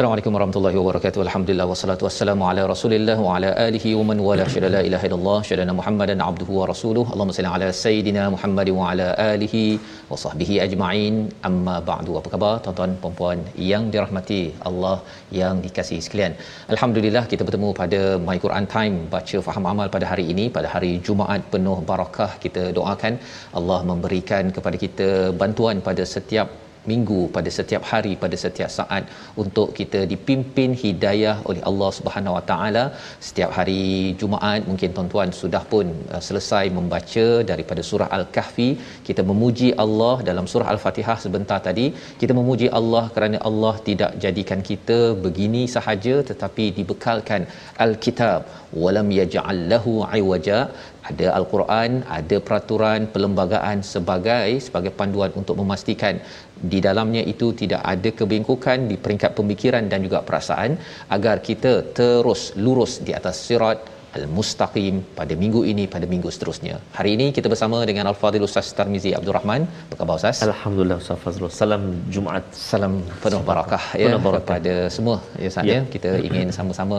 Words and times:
Assalamualaikum 0.00 0.34
warahmatullahi 0.36 0.76
wabarakatuh. 0.80 1.20
Alhamdulillah 1.24 1.64
wassalatu 1.70 2.04
wassalamu 2.06 2.44
ala 2.50 2.62
Rasulillah 2.70 3.16
wa 3.24 3.32
ala 3.36 3.48
alihi 3.64 3.90
wa 3.98 4.04
man 4.10 4.18
wala 4.26 4.44
syada 4.52 4.68
la 4.74 4.80
ilaha 4.88 5.04
illallah 5.08 5.36
syadana 5.48 5.72
Muhammadan 5.78 6.22
abduhu 6.26 6.52
wa 6.58 6.66
rasuluh. 6.70 7.04
Allahumma 7.14 7.36
salli 7.38 7.50
ala 7.56 7.68
sayidina 7.80 8.22
Muhammad 8.34 8.68
wa 8.76 8.84
ala 8.92 9.08
alihi 9.32 9.64
wa 10.12 10.18
sahbihi 10.22 10.54
ajma'in. 10.66 11.16
Amma 11.48 11.74
ba'du. 11.90 12.14
Apa 12.20 12.30
khabar 12.34 12.52
tuan-tuan 12.64 12.94
puan-puan 13.02 13.42
yang 13.72 13.84
dirahmati 13.96 14.40
Allah 14.70 14.96
yang 15.40 15.60
dikasihi 15.66 16.00
sekalian. 16.06 16.34
Alhamdulillah 16.76 17.24
kita 17.34 17.42
bertemu 17.50 17.74
pada 17.82 18.00
My 18.30 18.38
Quran 18.46 18.68
Time 18.76 18.96
baca 19.16 19.44
faham 19.50 19.70
amal 19.74 19.92
pada 19.98 20.08
hari 20.12 20.26
ini 20.34 20.46
pada 20.56 20.70
hari 20.76 20.92
Jumaat 21.10 21.44
penuh 21.52 21.78
barakah. 21.92 22.30
Kita 22.46 22.64
doakan 22.80 23.20
Allah 23.60 23.80
memberikan 23.92 24.46
kepada 24.58 24.78
kita 24.86 25.10
bantuan 25.44 25.84
pada 25.90 26.04
setiap 26.16 26.48
minggu 26.90 27.20
pada 27.36 27.50
setiap 27.58 27.82
hari 27.90 28.12
pada 28.24 28.36
setiap 28.44 28.70
saat 28.78 29.04
untuk 29.42 29.68
kita 29.78 30.00
dipimpin 30.12 30.70
hidayah 30.82 31.36
oleh 31.50 31.62
Allah 31.70 31.90
Subhanahu 31.98 32.36
Wa 32.36 32.44
Taala. 32.50 32.84
Setiap 33.28 33.50
hari 33.58 33.82
Jumaat 34.20 34.68
mungkin 34.70 34.90
tuan-tuan 34.96 35.30
sudah 35.40 35.62
pun 35.72 35.86
uh, 36.14 36.22
selesai 36.28 36.64
membaca 36.78 37.26
daripada 37.50 37.84
surah 37.90 38.08
Al-Kahfi. 38.18 38.70
Kita 39.08 39.24
memuji 39.30 39.70
Allah 39.84 40.14
dalam 40.30 40.48
surah 40.52 40.68
Al-Fatihah 40.74 41.18
sebentar 41.26 41.60
tadi. 41.68 41.86
Kita 42.22 42.32
memuji 42.40 42.68
Allah 42.80 43.04
kerana 43.16 43.40
Allah 43.50 43.74
tidak 43.88 44.14
jadikan 44.26 44.62
kita 44.70 45.00
begini 45.26 45.64
sahaja 45.76 46.16
tetapi 46.32 46.66
dibekalkan 46.80 47.42
Al-Kitab. 47.86 48.40
Walam 48.82 49.08
yaj'al 49.20 49.60
lahu 49.72 49.92
iwaja. 50.20 50.60
Ada 51.08 51.28
al-Quran 51.38 51.90
ada 52.16 52.36
peraturan 52.46 53.00
perlembagaan 53.12 53.78
sebagai 53.92 54.48
sebagai 54.66 54.92
panduan 54.98 55.32
untuk 55.40 55.56
memastikan 55.60 56.14
di 56.60 56.76
dalamnya 56.78 57.24
itu 57.24 57.56
tidak 57.56 57.80
ada 57.80 58.12
kebengkokan 58.12 58.84
di 58.84 59.00
peringkat 59.00 59.32
pemikiran 59.32 59.88
dan 59.88 60.04
juga 60.04 60.20
perasaan 60.20 60.76
agar 61.08 61.40
kita 61.40 61.96
terus 61.96 62.52
lurus 62.60 63.00
di 63.00 63.16
atas 63.16 63.40
sirat 63.40 63.99
Al-Mustaqim 64.18 64.94
pada 65.18 65.34
minggu 65.42 65.60
ini 65.72 65.84
pada 65.94 66.06
minggu 66.12 66.28
seterusnya. 66.34 66.74
Hari 66.98 67.10
ini 67.16 67.26
kita 67.36 67.46
bersama 67.52 67.78
dengan 67.90 68.04
Al-Fadhil 68.10 68.44
Ustaz 68.48 68.68
Tarmizi 68.78 69.10
Abdul 69.18 69.34
Rahman. 69.36 69.62
Apa 69.86 69.96
khabar 70.00 70.14
Ustaz? 70.20 70.38
Alhamdulillah 70.48 70.98
Ustaz 71.02 71.20
Fazrul. 71.24 71.52
Salam 71.60 71.82
Jumaat. 72.14 72.44
Salam 72.70 72.94
penuh 73.24 73.42
barakah 73.50 73.84
ya 74.00 74.06
penuh 74.08 74.20
barakah. 74.26 74.46
kepada 74.46 74.74
semua 74.96 75.16
ya 75.42 75.48
Ustaz 75.52 75.70
ya. 75.70 75.76
Ya. 75.76 75.80
Kita 75.94 76.10
ingin 76.28 76.48
sama-sama 76.58 76.98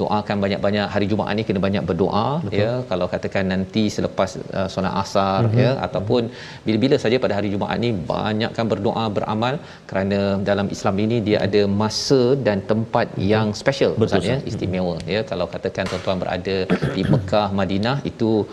doakan 0.00 0.36
banyak-banyak 0.44 0.86
hari 0.94 1.08
Jumaat 1.12 1.34
ni 1.40 1.44
kena 1.48 1.62
banyak 1.66 1.84
berdoa 1.90 2.26
Betul. 2.44 2.58
ya. 2.60 2.70
Kalau 2.92 3.08
katakan 3.14 3.46
nanti 3.54 3.84
selepas 3.96 4.30
uh, 4.58 4.68
solat 4.74 4.94
asar 5.02 5.40
mm-hmm. 5.42 5.62
ya 5.64 5.70
ataupun 5.88 6.22
bila-bila 6.68 6.98
saja 7.04 7.18
pada 7.26 7.36
hari 7.38 7.50
Jumaat 7.54 7.78
ni 7.86 7.92
banyakkan 8.12 8.66
berdoa 8.74 9.04
beramal 9.18 9.56
kerana 9.90 10.20
dalam 10.50 10.68
Islam 10.76 10.96
ini 11.06 11.18
dia 11.28 11.38
ada 11.48 11.64
masa 11.82 12.22
dan 12.46 12.58
tempat 12.72 13.08
yang 13.32 13.48
special 13.62 13.92
Betul, 13.98 14.08
Ustaz 14.08 14.30
ya 14.32 14.38
istimewa 14.52 14.96
ya 15.14 15.20
kalau 15.32 15.48
katakan 15.54 15.84
tuan-tuan 15.90 16.18
berada 16.22 16.51
di 16.94 17.02
Mekah 17.04 17.48
Madinah 17.52 18.00
itu. 18.06 18.46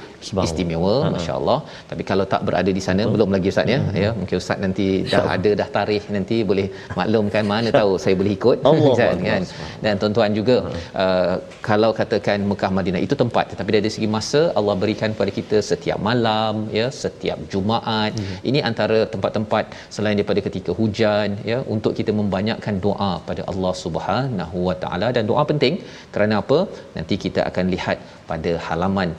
Istimewa 0.48 0.94
Ha-ha. 0.96 1.12
masya-Allah. 1.16 1.58
Tapi 1.90 2.04
kalau 2.10 2.26
tak 2.34 2.42
berada 2.48 2.72
di 2.78 2.84
sana 2.88 3.04
belum 3.14 3.30
lagi 3.36 3.48
ustaz 3.54 3.74
ya. 3.74 3.80
Ya 4.04 4.10
mungkin 4.20 4.36
ustaz 4.42 4.60
nanti 4.66 4.86
dah 5.14 5.24
ada 5.36 5.52
dah 5.62 5.68
tarikh 5.78 6.06
nanti 6.16 6.38
boleh 6.52 6.66
maklumkan 7.00 7.44
mana 7.54 7.70
tahu 7.80 7.92
saya 8.04 8.16
boleh 8.22 8.34
ikut. 8.40 8.58
Allah 8.70 8.94
kan 9.02 9.16
Allah. 9.16 9.30
kan? 9.30 9.42
Dan 9.86 9.94
tuan-tuan 10.02 10.32
juga 10.40 10.56
uh, 11.04 11.34
kalau 11.70 11.92
katakan 12.00 12.40
Mekah 12.52 12.72
Madinah 12.78 13.02
itu 13.08 13.16
tempat 13.24 13.46
tetapi 13.54 13.70
dari 13.78 13.92
segi 13.96 14.10
masa 14.18 14.42
Allah 14.60 14.76
berikan 14.84 15.10
kepada 15.16 15.32
kita 15.40 15.58
setiap 15.72 16.00
malam 16.10 16.56
ya 16.80 16.88
setiap 17.04 17.40
Jumaat. 17.54 18.12
Ini 18.50 18.60
antara 18.70 19.00
tempat-tempat 19.14 19.66
selain 19.96 20.16
daripada 20.20 20.42
ketika 20.48 20.72
hujan 20.80 21.30
ya 21.52 21.60
untuk 21.76 21.94
kita 22.00 22.12
membanyakkan 22.20 22.76
doa 22.86 23.12
pada 23.30 23.42
Allah 23.52 23.74
Subhanahu 23.84 24.58
Wa 24.70 24.76
Taala. 24.84 25.08
Dan 25.18 25.24
doa 25.32 25.44
penting 25.52 25.76
kerana 26.14 26.36
apa? 26.44 26.60
Nanti 26.98 27.16
kita 27.26 27.42
akan 27.50 27.66
lihat 27.76 27.98
pada 28.32 28.52
halaman 28.68 29.10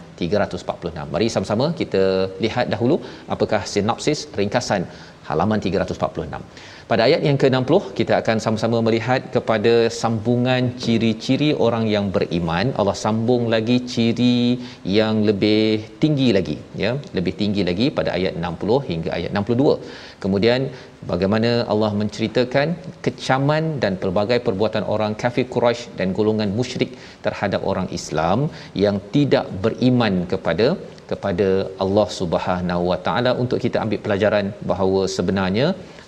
346 0.90 1.14
mari 1.14 1.28
sama-sama 1.34 1.66
kita 1.80 2.02
lihat 2.44 2.66
dahulu 2.74 2.98
apakah 3.34 3.62
sinopsis 3.72 4.20
ringkasan 4.40 4.84
halaman 5.28 5.58
346 5.64 6.42
pada 6.90 7.02
ayat 7.06 7.22
yang 7.26 7.36
ke-60 7.42 7.82
kita 7.98 8.12
akan 8.20 8.36
sama-sama 8.44 8.78
melihat 8.86 9.20
kepada 9.34 9.74
sambungan 9.98 10.62
ciri-ciri 10.82 11.50
orang 11.66 11.84
yang 11.92 12.06
beriman. 12.14 12.66
Allah 12.80 12.96
sambung 13.02 13.42
lagi 13.52 13.76
ciri 13.92 14.38
yang 14.96 15.22
lebih 15.28 15.86
tinggi 16.02 16.28
lagi 16.36 16.56
ya, 16.84 16.92
lebih 17.18 17.34
tinggi 17.40 17.62
lagi 17.68 17.86
pada 17.98 18.10
ayat 18.18 18.34
60 18.42 18.80
hingga 18.90 19.10
ayat 19.18 19.30
62. 19.42 19.76
Kemudian 20.24 20.66
bagaimana 21.10 21.50
Allah 21.72 21.90
menceritakan 22.00 22.68
kecaman 23.04 23.64
dan 23.82 23.92
pelbagai 24.02 24.38
perbuatan 24.46 24.84
orang 24.94 25.12
kafir 25.22 25.46
Quraisy 25.54 25.96
dan 25.98 26.14
golongan 26.18 26.52
musyrik 26.58 26.92
terhadap 27.26 27.62
orang 27.72 27.88
Islam 27.98 28.48
yang 28.84 28.98
tidak 29.16 29.46
beriman 29.64 30.16
kepada 30.32 30.68
kepada 31.10 31.48
Allah 31.84 32.08
Subhanahu 32.18 32.82
Wa 32.90 32.98
Taala. 33.06 33.30
Untuk 33.42 33.58
kita 33.64 33.78
ambil 33.84 34.00
pelajaran 34.04 34.46
bahawa 34.70 35.00
sebenarnya 35.16 35.66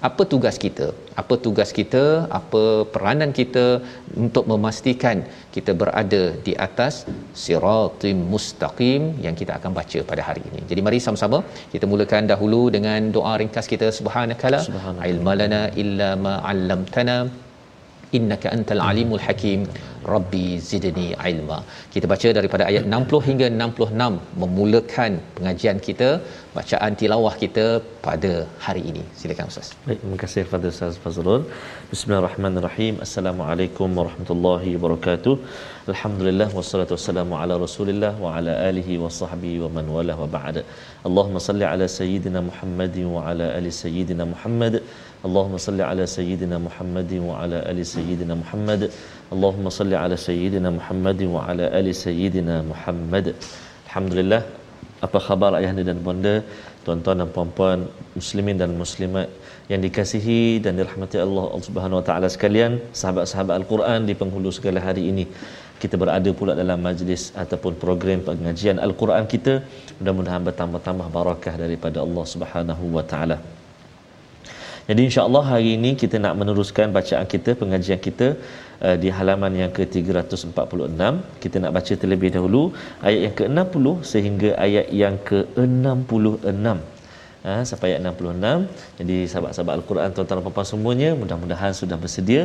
apa 0.09 0.23
tugas 0.33 0.57
kita? 0.65 0.87
Apa 1.21 1.35
tugas 1.45 1.71
kita? 1.79 2.05
Apa 2.39 2.63
peranan 2.95 3.31
kita 3.39 3.67
untuk 4.25 4.45
memastikan 4.53 5.17
kita 5.55 5.73
berada 5.81 6.23
di 6.47 6.53
atas 6.67 6.95
siratim 7.43 8.19
mustaqim 8.33 9.03
yang 9.27 9.37
kita 9.41 9.53
akan 9.59 9.73
baca 9.79 10.01
pada 10.11 10.25
hari 10.29 10.43
ini? 10.51 10.61
Jadi 10.71 10.81
mari 10.87 10.99
sama-sama 11.07 11.41
kita 11.75 11.87
mulakan 11.93 12.27
dahulu 12.33 12.63
dengan 12.77 13.13
doa 13.17 13.35
ringkas 13.43 13.69
kita. 13.75 13.89
Subhanakala. 14.01 14.61
Subhanallah. 14.69 15.11
ilmalana 15.13 15.63
illa 15.85 16.11
ma 16.27 16.35
'allamtana 16.51 17.17
innaka 18.19 18.49
antal 18.57 18.83
alimul 18.91 19.23
hakim 19.27 19.61
rabbi 20.15 20.47
zidni 20.69 21.09
ilma 21.31 21.59
kita 21.95 22.07
baca 22.13 22.29
daripada 22.39 22.65
ayat 22.71 22.85
60 22.99 23.29
hingga 23.29 23.47
66 23.67 24.41
memulakan 24.43 25.13
pengajian 25.37 25.81
kita 25.89 26.11
bacaan 26.59 26.95
tilawah 27.03 27.35
kita 27.45 27.67
pada 28.07 28.33
hari 28.67 28.85
ini 28.93 29.05
silakan 29.23 29.53
ustaz 29.53 29.69
Baik, 29.87 29.99
terima 30.03 30.19
kasih 30.23 30.43
kepada 30.47 30.67
Ustaz 30.73 30.97
Fazrul. 31.05 31.43
Bismillahirrahmanirrahim. 31.93 32.95
Assalamualaikum 33.07 33.89
warahmatullahi 33.99 34.71
wabarakatuh. 34.77 35.35
Alhamdulillah 35.93 36.47
wassalatu 36.59 36.95
wassalamu 36.97 37.35
ala 37.41 37.55
Rasulillah 37.65 38.13
wa 38.25 38.35
ala 38.37 38.53
alihi 38.69 38.99
wa 39.05 39.11
sahbihi 39.21 39.57
wa 39.65 39.71
man 39.77 39.87
wala 39.97 40.15
wa 40.21 40.29
ba'd. 40.37 40.59
Allahumma 41.09 41.43
salli 41.49 41.67
ala 41.71 41.89
sayyidina 41.99 42.45
Muhammadin 42.51 43.09
wa 43.17 43.25
ala 43.31 43.49
ali 43.59 43.73
sayyidina 43.83 44.27
Muhammad. 44.35 44.77
Allahumma 45.27 45.59
salli 45.67 45.83
ala 45.91 46.05
sayyidina 46.17 46.57
Muhammadin 46.67 47.23
wa 47.29 47.35
ala 47.43 47.59
ali 47.71 47.83
sayyidina 47.95 48.35
Muhammad. 48.43 48.81
Allahumma 49.35 49.71
salli 49.79 49.97
ala 50.05 50.17
sayyidina 50.27 50.71
Muhammadin 50.79 51.29
wa 51.37 51.43
ala 51.51 51.67
ali 51.79 51.93
sayyidina 52.05 52.57
Muhammad. 52.71 53.27
Alhamdulillah. 53.87 54.43
Apa 55.07 55.19
khabar 55.27 55.51
ayahanda 55.59 55.83
dan 55.91 55.99
bonda, 56.07 56.35
tuan-tuan 56.87 57.19
dan 57.21 57.31
puan-puan, 57.37 57.79
muslimin 58.19 58.57
dan 58.63 58.71
muslimat 58.83 59.29
yang 59.71 59.81
dikasihi 59.87 60.63
dan 60.65 60.79
dirahmati 60.79 61.19
Allah 61.27 61.47
Subhanahu 61.69 61.99
Wa 62.01 62.07
Taala 62.09 62.29
sekalian, 62.35 62.79
sahabat-sahabat 63.01 63.55
Al-Quran 63.63 64.07
di 64.11 64.15
penghulu 64.21 64.51
segala 64.59 64.79
hari 64.89 65.05
ini. 65.11 65.27
kita 65.83 65.99
berada 66.03 66.31
pula 66.39 66.53
dalam 66.59 66.79
majlis 66.87 67.23
ataupun 67.43 67.73
program 67.85 68.19
pengajian 68.27 68.79
al-Quran 68.87 69.25
kita 69.33 69.55
mudah-mudahan 69.99 70.43
bertambah-tambah 70.49 71.09
barakah 71.17 71.55
daripada 71.63 71.99
Allah 72.07 72.25
Subhanahu 72.35 72.85
wa 72.97 73.03
taala 73.13 73.37
jadi 74.91 75.01
insya-Allah 75.09 75.45
hari 75.53 75.71
ini 75.79 75.91
kita 76.03 76.17
nak 76.25 76.35
meneruskan 76.41 76.89
bacaan 76.97 77.27
kita 77.35 77.51
pengajian 77.61 78.01
kita 78.07 78.29
uh, 78.87 78.97
di 79.03 79.11
halaman 79.19 79.53
yang 79.63 79.73
ke-346 79.77 81.03
kita 81.45 81.57
nak 81.65 81.73
baca 81.79 81.93
terlebih 82.03 82.31
dahulu 82.37 82.63
ayat 83.09 83.21
yang 83.27 83.37
ke-60 83.41 83.87
sehingga 84.13 84.51
ayat 84.67 84.89
yang 85.03 85.17
ke-66 85.31 86.67
ha, 87.47 87.53
sampai 87.69 87.87
ayat 87.91 88.01
66. 88.11 88.99
Jadi 89.01 89.17
sahabat-sahabat 89.31 89.75
Al-Quran 89.79 90.09
tuan-tuan 90.17 90.39
dan 90.41 90.55
puan 90.57 90.67
semuanya 90.73 91.11
mudah-mudahan 91.23 91.73
sudah 91.81 91.97
bersedia 92.05 92.43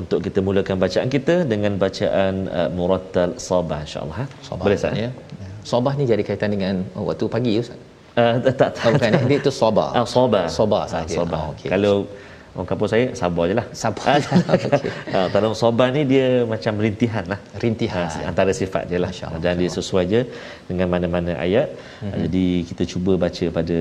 untuk 0.00 0.18
kita 0.26 0.42
mulakan 0.48 0.76
bacaan 0.84 1.08
kita 1.16 1.36
dengan 1.52 1.74
bacaan 1.84 2.34
uh, 2.58 2.68
Murattal 2.78 3.32
Sabah 3.48 3.80
insya-Allah. 3.86 4.26
Sabah, 4.48 4.64
Boleh 4.66 4.78
Ustaz? 4.80 5.04
ya. 5.04 5.10
Sabah 5.70 5.92
ni 5.98 6.04
jadi 6.12 6.22
kaitan 6.28 6.52
dengan 6.56 6.74
oh, 6.96 7.06
waktu 7.10 7.26
pagi 7.36 7.54
Ustaz. 7.62 7.89
Uh, 8.15 8.39
tak 8.47 8.55
tak. 8.59 8.71
Oh, 8.87 8.91
bukan 8.95 9.11
eh? 9.11 9.23
dia 9.27 9.37
itu 9.43 9.51
sabah. 9.51 9.89
Ah, 9.91 10.05
Sabah. 10.07 10.45
Sabah 10.47 10.83
Ah, 10.87 10.91
saja. 10.93 11.15
Sabah. 11.19 11.39
Oh, 11.41 11.51
okey. 11.51 11.67
Kalau 11.73 11.93
orang 12.55 12.67
kampung 12.71 12.87
saya 12.87 13.05
sabar 13.21 13.43
je 13.51 13.55
lah. 13.59 13.67
Sabah. 13.75 14.03
Okey. 14.55 14.71
Ah, 15.11 15.27
Kalau 15.35 15.51
Sabah 15.51 15.87
ni 15.95 16.01
dia 16.07 16.27
macam 16.47 16.73
rintihan 16.85 17.25
lah. 17.27 17.39
Rintihan. 17.59 18.07
Ah, 18.07 18.31
antara 18.31 18.51
sifat 18.55 18.87
dia 18.87 18.99
lah. 19.03 19.11
Masya 19.11 19.25
Allah, 19.27 19.41
Dan 19.43 19.53
dia 19.59 19.67
sesuai 19.67 20.03
je 20.07 20.21
dengan 20.69 20.87
mana-mana 20.95 21.35
ayat. 21.45 21.67
Mhm. 21.75 22.07
Ah, 22.07 22.17
Jadi 22.23 22.45
kita 22.71 22.83
cuba 22.87 23.11
baca 23.19 23.45
pada 23.57 23.77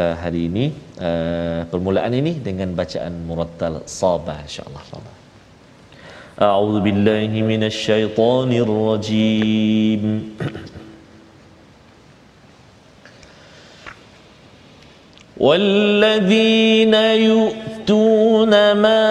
uh, 0.00 0.14
hari 0.22 0.40
ini 0.46 0.64
uh, 1.02 1.60
permulaan 1.66 2.14
ini 2.14 2.38
dengan 2.38 2.70
bacaan 2.78 3.12
murattal 3.26 3.82
Sabah 3.90 4.38
insya-Allah. 4.46 4.84
أعوذ 6.38 6.86
بالله 6.86 7.34
من 7.42 7.66
الشيطان 7.66 8.50
الرجيم 8.64 10.02
والذين 15.43 16.93
يؤتون 16.93 18.71
ما 18.71 19.03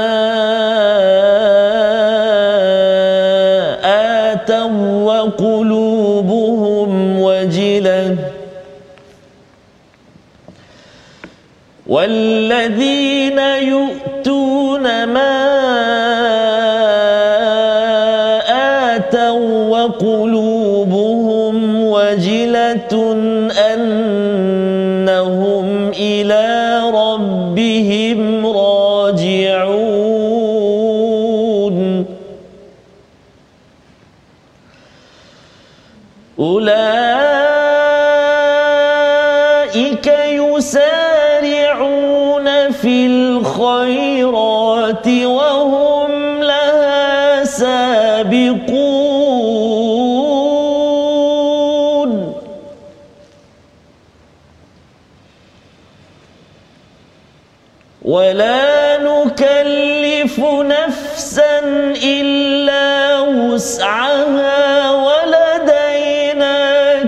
آتوا 4.33 4.69
وقلوبهم 5.13 6.91
وجلة 7.21 8.17
والذين 11.87 12.22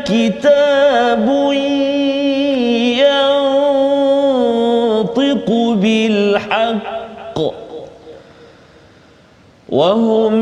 كتاب 0.05 1.27
ينطق 5.05 5.49
بالحق 5.83 7.39
وهم 9.69 10.35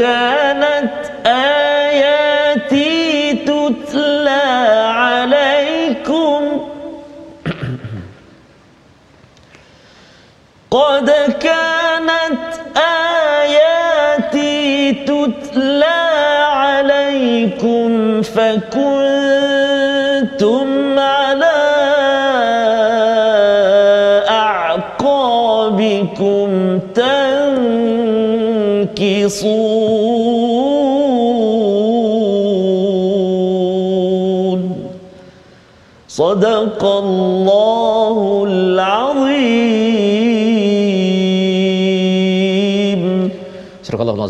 Yeah. 0.00 0.29
تنكصون 29.19 29.95
صدق 36.07 36.85
الله 36.85 37.98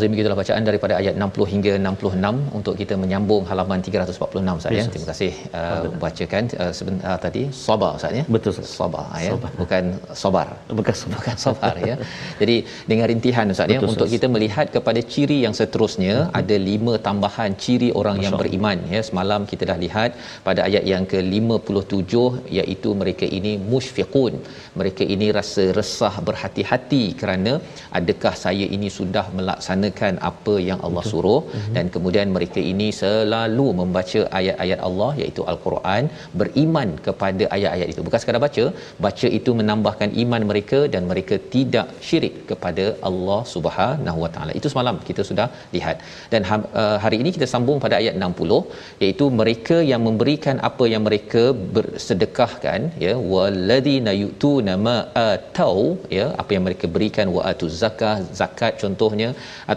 Astagfirullahalazim 0.01 0.15
begitulah 0.17 0.39
bacaan 0.43 0.63
daripada 0.69 0.95
ayat 1.01 1.15
60 1.25 1.53
hingga 1.53 1.73
66 1.77 2.59
untuk 2.59 2.75
kita 2.81 2.95
menyambung 3.03 3.43
halaman 3.51 3.79
346 3.87 4.61
Ustaz 4.61 4.73
ya. 4.79 4.85
Terima 4.93 5.07
kasih 5.13 5.33
uh, 5.61 5.83
bacakan 6.05 6.45
uh, 6.63 6.73
sebentar 6.79 7.17
tadi 7.25 7.43
sabar 7.67 7.91
Ustaz 7.99 8.19
ya. 8.19 8.25
Betul, 8.35 8.51
Ustaz. 8.55 8.71
Sabar 8.81 9.05
ya. 9.25 9.33
Sabar. 9.33 9.51
Bukan 9.61 9.85
sabar. 10.23 10.47
Bekas 10.79 11.01
Bukan 11.17 11.37
sabar 11.45 11.75
ya. 11.89 11.97
Jadi 12.41 12.57
dengan 12.91 13.07
rintihan 13.13 13.53
Ustaz 13.55 13.69
ya 13.75 13.81
Betul, 13.81 13.93
untuk 13.93 14.09
kita 14.15 14.27
melihat 14.37 14.67
kepada 14.77 15.03
ciri 15.15 15.39
yang 15.45 15.55
seterusnya 15.61 16.15
ada 16.41 16.59
lima 16.71 16.95
tambahan 17.09 17.53
ciri 17.65 17.91
orang 18.03 18.19
yang 18.25 18.35
Masya 18.37 18.43
beriman 18.43 18.79
ya. 18.95 19.03
Semalam 19.11 19.45
kita 19.53 19.63
dah 19.73 19.79
lihat 19.85 20.11
pada 20.49 20.63
ayat 20.69 20.87
yang 20.93 21.05
ke-57 21.13 22.15
iaitu 22.59 22.91
mereka 23.03 23.29
ini 23.41 23.55
musyfiqun. 23.73 24.35
Mereka 24.81 25.05
ini 25.15 25.29
rasa 25.41 25.65
resah 25.81 26.15
berhati-hati 26.29 27.05
kerana 27.21 27.55
adakah 28.01 28.35
saya 28.47 28.67
ini 28.79 28.89
sudah 28.99 29.27
melaksanakan 29.39 29.90
apa 30.31 30.55
yang 30.69 30.81
Allah 30.87 31.05
Betul. 31.05 31.13
suruh 31.13 31.41
Mhm. 31.49 31.73
dan 31.77 31.87
kemudian 31.95 32.29
mereka 32.37 32.61
ini 32.73 32.89
selalu 33.01 33.67
membaca 33.81 34.21
ayat-ayat 34.39 34.81
Allah 34.89 35.11
iaitu 35.23 35.43
al-Quran 35.53 36.05
beriman 36.41 36.91
kepada 37.07 37.45
ayat-ayat 37.57 37.89
itu 37.93 38.05
bukan 38.07 38.21
sekadar 38.23 38.43
baca 38.47 38.65
baca 39.07 39.29
itu 39.39 39.51
menambahkan 39.61 40.11
iman 40.25 40.45
mereka 40.51 40.81
dan 40.95 41.03
mereka 41.13 41.37
tidak 41.55 41.89
syirik 42.09 42.37
kepada 42.51 42.87
Allah 43.11 43.41
Subhanahu 43.55 44.19
Wa 44.25 44.31
Taala 44.37 44.53
itu 44.61 44.69
semalam 44.75 44.99
kita 45.09 45.25
sudah 45.31 45.47
lihat 45.77 45.97
dan 46.35 46.43
uh, 46.51 46.97
hari 47.05 47.19
ini 47.23 47.33
kita 47.37 47.49
sambung 47.55 47.79
pada 47.85 47.97
ayat 48.01 48.15
60 48.29 48.61
iaitu 49.05 49.27
mereka 49.41 49.77
yang 49.93 50.03
memberikan 50.09 50.57
apa 50.71 50.85
yang 50.93 51.03
mereka 51.09 51.45
bersedekahkan 51.77 52.81
ya 53.05 53.15
walladina 53.33 54.13
yu'tuna 54.23 54.75
ma 54.87 54.97
atau 55.33 55.75
ya 56.19 56.27
apa 56.43 56.51
yang 56.57 56.65
mereka 56.69 56.87
berikan 56.97 57.27
wa 57.37 57.43
atu 57.51 57.67
zakah 57.83 58.17
zakat 58.41 58.73
contohnya 58.83 59.29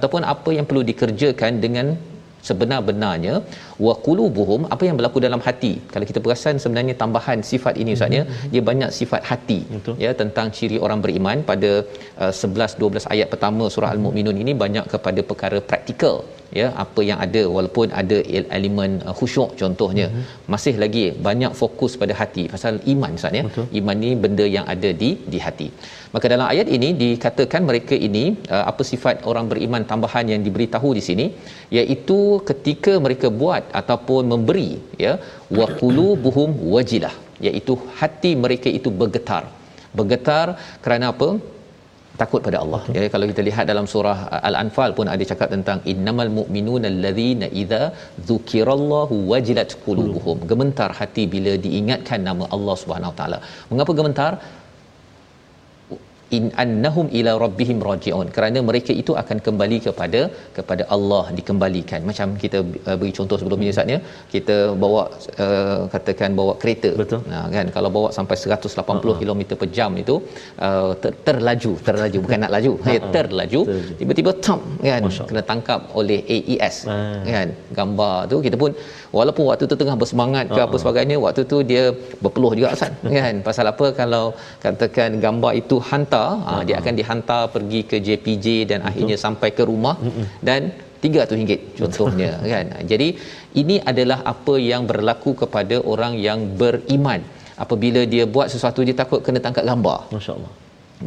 ataupun 0.03 0.27
apa 0.33 0.51
yang 0.57 0.65
perlu 0.69 0.83
dikerjakan 0.89 1.63
dengan 1.65 1.87
sebenar-benarnya 2.47 3.35
wa 3.85 3.93
qulubuhum 4.05 4.61
apa 4.73 4.83
yang 4.87 4.95
berlaku 4.99 5.19
dalam 5.25 5.41
hati. 5.45 5.71
Kalau 5.93 6.05
kita 6.09 6.19
perasan 6.25 6.55
sebenarnya 6.63 6.95
tambahan 7.01 7.39
sifat 7.51 7.79
ini 7.81 7.95
ustaz 7.97 8.17
ya 8.17 8.23
dia 8.53 8.61
banyak 8.69 8.89
sifat 8.99 9.21
hati 9.29 9.59
Betul. 9.75 9.95
ya 10.05 10.11
tentang 10.21 10.49
ciri 10.57 10.77
orang 10.85 10.99
beriman. 11.05 11.39
Pada 11.51 11.71
uh, 12.23 12.33
11 12.47 12.81
12 12.83 13.07
ayat 13.15 13.27
pertama 13.33 13.71
surah 13.75 13.91
al-mukminun 13.95 14.39
ini 14.43 14.53
banyak 14.63 14.87
kepada 14.95 15.23
perkara 15.31 15.61
praktikal 15.71 16.17
ya 16.59 16.67
apa 16.83 17.01
yang 17.09 17.19
ada 17.25 17.41
walaupun 17.55 17.87
ada 18.01 18.17
el- 18.37 18.49
elemen 18.57 18.91
uh, 19.07 19.15
khusyuk 19.19 19.49
contohnya 19.61 20.07
masih 20.53 20.73
lagi 20.83 21.03
banyak 21.27 21.51
fokus 21.61 21.93
pada 22.01 22.13
hati 22.21 22.43
pasal 22.53 22.73
iman 22.93 23.11
ustaz 23.19 23.39
ya. 23.39 23.43
Betul. 23.47 23.65
iman 23.79 23.97
ni 24.03 24.11
benda 24.23 24.45
yang 24.55 24.65
ada 24.73 24.89
di 25.01 25.09
di 25.33 25.39
hati. 25.45 25.67
Maka 26.13 26.25
dalam 26.33 26.47
ayat 26.53 26.67
ini 26.75 26.89
dikatakan 27.03 27.61
mereka 27.69 27.95
ini 28.07 28.23
uh, 28.55 28.65
apa 28.71 28.83
sifat 28.91 29.25
orang 29.31 29.47
beriman 29.51 29.83
tambahan 29.91 30.27
yang 30.33 30.41
diberitahu 30.47 30.91
di 30.99 31.03
sini 31.09 31.25
iaitu 31.79 32.19
ketika 32.49 32.93
mereka 33.05 33.29
buat 33.41 33.63
ataupun 33.81 34.23
memberi 34.33 34.69
ya 35.05 35.13
wa 35.57 35.67
qulubuhum 35.81 36.51
wajilah 36.75 37.15
iaitu 37.47 37.75
hati 38.01 38.33
mereka 38.45 38.69
itu 38.79 38.91
bergetar. 39.01 39.43
Bergetar 39.99 40.47
kerana 40.83 41.07
apa 41.13 41.29
takut 42.21 42.41
pada 42.47 42.57
Allah. 42.63 42.81
Ya 42.95 43.03
kalau 43.13 43.25
kita 43.31 43.41
lihat 43.49 43.65
dalam 43.71 43.85
surah 43.93 44.17
uh, 44.35 44.41
Al-Anfal 44.49 44.91
pun 44.97 45.07
ada 45.13 45.23
cakap 45.31 45.49
tentang 45.55 45.79
innamal 45.93 46.29
mu'minuna 46.39 46.87
allazina 46.93 47.47
idza 47.61 47.83
dzukirallahu 48.27 49.15
wajilat 49.31 49.73
qulubuhum. 49.85 50.39
Gementar 50.51 50.89
hati 50.99 51.25
bila 51.35 51.53
diingatkan 51.65 52.21
nama 52.29 52.45
Allah 52.57 52.75
Subhanahu 52.83 53.15
Taala. 53.21 53.39
Mengapa 53.71 53.93
gementar? 53.99 54.31
In 56.37 56.45
annahum 56.63 57.07
ila 57.19 57.31
rabbihim 57.43 57.77
rajiun. 57.87 58.27
Kerana 58.35 58.59
mereka 58.69 58.91
itu 59.01 59.11
akan 59.21 59.37
kembali 59.47 59.77
kepada 59.87 60.21
kepada 60.57 60.83
Allah 60.95 61.23
dikembalikan. 61.37 62.01
Macam 62.09 62.27
kita 62.43 62.59
uh, 62.89 62.95
beri 63.01 63.11
contoh 63.19 63.37
sebelum 63.41 63.59
ini 63.63 63.71
Ustaz 63.75 63.93
ya. 63.95 63.99
Kita 64.33 64.55
bawa 64.83 65.03
uh, 65.45 65.81
katakan 65.93 66.31
bawa 66.39 66.53
kereta. 66.63 66.91
Betul. 67.01 67.21
nah 67.33 67.45
kan? 67.55 67.67
Kalau 67.77 67.91
bawa 67.97 68.09
sampai 68.17 68.37
180 68.43 68.71
Ha-ha. 68.87 69.19
km 69.21 69.41
per 69.61 69.69
jam 69.77 69.91
itu 70.03 70.15
uh, 70.67 70.91
ter, 71.03 71.13
terlaju. 71.27 71.71
Terlaju 71.89 72.17
bukan 72.25 72.39
nak 72.45 72.53
laju. 72.57 72.73
Ya 72.87 72.99
Ha-ha. 72.99 73.13
terlaju. 73.17 73.61
Terlaju. 73.69 73.95
tiba-tiba 74.01 74.31
tam 74.45 74.59
kan? 74.89 75.01
Masya 75.07 75.23
kena 75.31 75.43
tangkap 75.51 75.81
oleh 76.01 76.19
AES 76.37 76.75
Ah. 76.93 77.21
kan? 77.35 77.49
Gambar 77.79 78.15
tu 78.31 78.37
kita 78.47 78.57
pun 78.63 78.71
walaupun 79.17 79.43
waktu 79.49 79.63
tu 79.71 79.75
tengah 79.81 79.95
bersemangat 80.01 80.45
ke 80.55 80.59
apa 80.59 80.69
Ha-ha. 80.69 80.81
sebagainya 80.81 81.17
waktu 81.25 81.41
tu 81.51 81.57
dia 81.71 81.83
berpeluh 82.23 82.51
juga 82.57 82.69
Ustaz 82.75 82.91
kan? 83.17 83.35
Pasal 83.47 83.65
apa? 83.73 83.85
Kalau 83.99 84.25
katakan 84.65 85.19
gambar 85.25 85.51
itu 85.61 85.77
hantar 85.89 86.29
ha, 86.47 86.53
dia 86.67 86.75
akan 86.81 86.93
dihantar 86.99 87.41
pergi 87.55 87.81
ke 87.91 87.97
JPJ 88.07 88.45
dan 88.71 88.79
akhirnya 88.89 89.17
sampai 89.25 89.51
ke 89.57 89.63
rumah 89.71 89.95
dan 90.49 90.73
RM300 91.03 91.51
contohnya 91.79 92.31
kan? 92.53 92.65
Jadi 92.91 93.07
ini 93.61 93.75
adalah 93.91 94.19
apa 94.33 94.55
yang 94.71 94.83
berlaku 94.91 95.31
kepada 95.43 95.77
orang 95.93 96.13
yang 96.27 96.39
beriman. 96.61 97.21
Apabila 97.63 98.01
dia 98.13 98.23
buat 98.35 98.47
sesuatu 98.53 98.81
dia 98.87 98.95
takut 99.01 99.19
kena 99.25 99.39
tangkap 99.45 99.63
gambar. 99.71 99.99
Masya-Allah. 100.15 100.51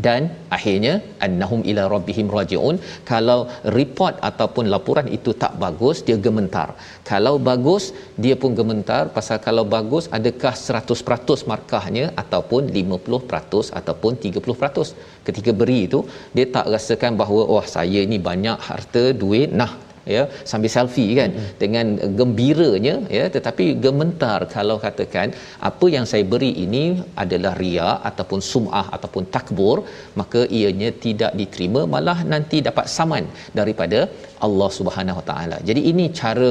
Dan 0.05 0.23
akhirnya 0.57 0.95
annahum 1.27 1.61
ila 1.71 1.83
rabbihim 1.95 2.29
rajiun 2.37 2.77
kalau 3.11 3.39
report 3.79 4.15
ataupun 4.29 4.67
laporan 4.75 5.09
itu 5.19 5.33
tak 5.43 5.55
bagus 5.65 6.05
dia 6.09 6.17
gementar. 6.27 6.69
Kalau 7.11 7.35
bagus 7.51 7.85
dia 8.25 8.37
pun 8.43 8.53
gementar. 8.59 9.03
Pasal 9.17 9.39
kalau 9.47 9.65
bagus 9.77 10.07
adakah 10.19 10.55
100% 10.55 11.51
markahnya 11.53 12.07
ataupun 12.23 12.63
50% 12.79 13.73
ataupun 13.81 14.13
30% 14.27 15.27
ketika 15.27 15.51
beri 15.61 15.81
itu 15.89 16.01
dia 16.37 16.47
tak 16.57 16.67
rasakan 16.75 17.13
bahawa 17.21 17.43
wah 17.55 17.67
saya 17.77 18.01
ni 18.13 18.19
banyak 18.29 18.59
harta 18.69 19.05
duit 19.23 19.51
nah 19.61 19.71
ya 20.15 20.23
sambil 20.51 20.71
selfie 20.75 21.13
kan 21.21 21.31
hmm. 21.37 21.49
dengan 21.63 21.87
gembiranya 22.19 22.95
ya 23.19 23.25
tetapi 23.37 23.65
gementar 23.85 24.39
kalau 24.57 24.77
katakan 24.87 25.35
apa 25.71 25.87
yang 25.95 26.07
saya 26.13 26.25
beri 26.33 26.51
ini 26.65 26.85
adalah 27.25 27.55
ria 27.63 27.89
ataupun 28.11 28.41
sumah 28.51 28.87
ataupun 28.99 29.25
takbur 29.37 29.77
maka 30.21 30.43
ianya 30.59 30.91
tidak 31.07 31.33
diterima 31.41 31.83
malah 31.95 32.19
nanti 32.35 32.59
dapat 32.69 32.87
saman 32.97 33.27
daripada 33.61 34.01
Allah 34.47 34.69
Subhanahu 34.79 35.19
Wa 35.21 35.25
Taala. 35.31 35.59
Jadi 35.69 35.83
ini 35.91 36.07
cara 36.21 36.51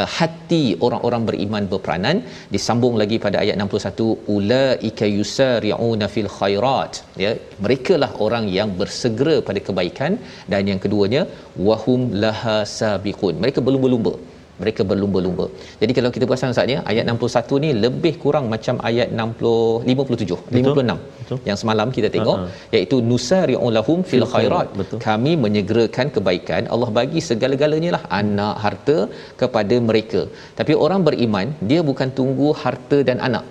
uh, 0.00 0.08
hati 0.18 0.64
orang-orang 0.86 1.24
beriman 1.30 1.64
berperanan. 1.72 2.18
Disambung 2.54 2.96
lagi 3.02 3.18
pada 3.26 3.38
ayat 3.44 3.56
61 3.66 4.30
ulaika 4.36 5.08
yusari'una 5.18 6.08
fil 6.14 6.30
khairat. 6.38 7.02
Ya 7.24 7.32
mereka 7.66 7.96
lah 8.02 8.12
orang 8.28 8.46
yang 8.58 8.70
bersegera 8.80 9.36
pada 9.48 9.62
kebaikan. 9.68 10.14
Dan 10.52 10.64
yang 10.72 10.80
keduanya 10.86 11.24
wahum 11.68 12.02
laha 12.24 12.58
sabiqun. 12.78 13.36
Mereka 13.44 13.60
berlumba-lumba 13.66 14.14
mereka 14.62 14.82
berlumba-lumba. 14.90 15.46
Jadi 15.80 15.92
kalau 15.98 16.10
kita 16.14 16.24
perasan 16.28 16.52
Ustaz 16.54 16.72
ya, 16.74 16.78
ayat 16.90 17.04
61 17.12 17.62
ni 17.64 17.70
lebih 17.84 18.14
kurang 18.22 18.46
macam 18.54 18.74
ayat 18.90 19.08
60 19.22 19.92
57 19.92 20.38
56 20.58 20.96
Betul. 21.20 21.38
yang 21.48 21.58
semalam 21.62 21.88
kita 21.96 22.08
tengok 22.14 22.38
ha. 22.40 22.48
iaitu 22.76 22.96
nusari'u 23.10 23.68
lahum 23.78 24.00
fil 24.10 24.26
khairat. 24.32 24.68
Betul. 24.80 24.98
Kami 25.06 25.32
menyegerakan 25.44 26.08
kebaikan. 26.16 26.62
Allah 26.74 26.90
bagi 26.98 27.22
segala-galanya 27.30 27.90
lah 27.96 28.02
anak, 28.20 28.54
harta 28.64 28.98
kepada 29.42 29.78
mereka. 29.88 30.22
Tapi 30.60 30.72
orang 30.86 31.02
beriman, 31.08 31.48
dia 31.70 31.82
bukan 31.90 32.10
tunggu 32.20 32.48
harta 32.62 33.00
dan 33.10 33.20
anak. 33.28 33.44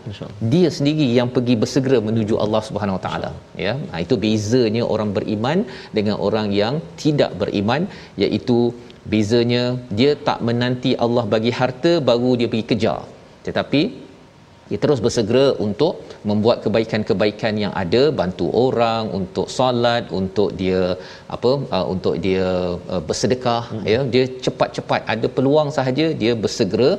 Dia 0.53 0.69
sendiri 0.77 1.07
yang 1.19 1.29
pergi 1.35 1.55
bersegera 1.63 1.99
menuju 2.07 2.37
Allah 2.45 2.63
Subhanahu 2.69 2.97
Wa 2.99 3.03
Taala. 3.07 3.31
Ya. 3.65 3.75
Ha, 3.91 4.01
itu 4.05 4.17
bezanya 4.25 4.83
orang 4.95 5.11
beriman 5.17 5.59
dengan 5.97 6.17
orang 6.27 6.49
yang 6.61 6.75
tidak 7.03 7.31
beriman 7.41 7.81
iaitu 8.25 8.59
bezanya 9.11 9.63
dia 9.97 10.11
tak 10.27 10.39
menanti 10.47 10.91
Allah 11.05 11.25
bagi 11.33 11.51
harta 11.59 11.93
baru 12.09 12.31
dia 12.39 12.49
pergi 12.51 12.65
kejar. 12.71 13.01
Tetapi 13.45 13.81
dia 14.69 14.77
terus 14.83 14.99
bersegera 15.05 15.45
untuk 15.65 15.93
membuat 16.29 16.57
kebaikan-kebaikan 16.63 17.53
yang 17.63 17.73
ada 17.81 18.01
bantu 18.19 18.45
orang 18.63 19.03
untuk 19.17 19.47
solat 19.57 20.03
untuk 20.19 20.49
dia 20.61 20.81
apa 21.35 21.51
uh, 21.75 21.85
untuk 21.93 22.15
dia 22.25 22.47
uh, 22.93 23.01
bersedekah 23.09 23.63
hmm. 23.71 23.83
ya. 23.93 23.99
Dia 24.13 24.23
cepat-cepat 24.45 25.01
ada 25.13 25.29
peluang 25.37 25.69
sahaja 25.77 26.07
dia 26.21 26.33
bersegera. 26.45 26.89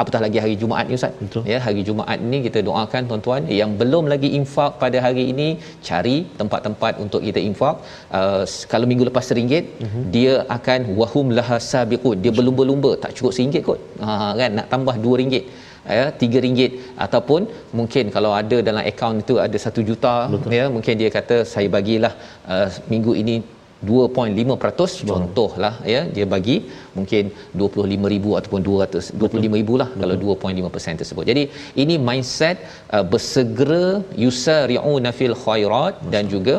Apatah 0.00 0.20
lagi 0.26 0.38
hari 0.44 0.54
Jumaat 0.62 0.86
ni 0.90 0.96
ustaz? 1.00 1.16
Betul. 1.24 1.42
ya 1.52 1.58
hari 1.66 1.82
Jumaat 1.88 2.20
ni 2.30 2.40
kita 2.46 2.60
doakan 2.68 3.02
tuan-tuan 3.10 3.42
yang 3.60 3.72
belum 3.80 4.04
lagi 4.12 4.30
infak 4.40 4.72
pada 4.84 5.00
hari 5.06 5.26
ini 5.32 5.48
cari 5.88 6.16
tempat-tempat 6.40 6.94
untuk 7.06 7.20
kita 7.28 7.42
infak. 7.50 7.76
Uh, 8.18 8.42
kalau 8.72 8.88
minggu 8.90 9.06
lepas 9.10 9.32
RM1 9.38 9.64
hmm. 9.84 10.04
dia 10.16 10.34
akan 10.58 10.80
wahum 11.00 11.28
laha 11.38 11.58
sabiqun 11.72 12.18
dia 12.24 12.34
berlumba-lumba 12.38 12.92
tak 13.04 13.12
cukup 13.16 13.32
RM1 13.38 13.64
kot. 13.70 13.80
Ha 14.04 14.12
kan? 14.42 14.50
Nak 14.60 14.68
tambah 14.74 14.96
RM2 15.04 15.63
ya 15.98 16.04
tiga 16.22 16.38
ringgit. 16.44 16.72
Ataupun 17.06 17.42
mungkin 17.78 18.04
kalau 18.16 18.30
ada 18.40 18.58
dalam 18.68 18.84
akaun 18.92 19.18
itu 19.24 19.36
ada 19.46 19.58
satu 19.64 19.82
juta 19.88 20.14
Betul. 20.34 20.54
ya 20.58 20.64
mungkin 20.76 20.94
dia 21.02 21.10
kata 21.18 21.36
saya 21.54 21.68
bagilah 21.76 22.12
uh, 22.54 22.68
minggu 22.92 23.14
ini 23.22 23.36
2.5% 23.92 25.08
contohlah 25.10 25.72
ya 25.94 26.00
dia 26.16 26.26
bagi 26.34 26.56
mungkin 26.96 27.24
25000 27.62 28.38
ataupun 28.38 28.60
200 28.68 29.18
25000 29.22 29.80
lah 29.82 29.88
kalau 30.02 30.16
2.5% 30.36 31.00
tersebut. 31.02 31.24
Jadi 31.30 31.42
ini 31.82 31.96
mindset 32.08 32.56
uh, 32.94 33.04
bersegera 33.12 33.84
yusari'una 34.24 35.12
fil 35.20 35.36
khairat 35.44 35.94
dan 36.14 36.26
juga 36.34 36.56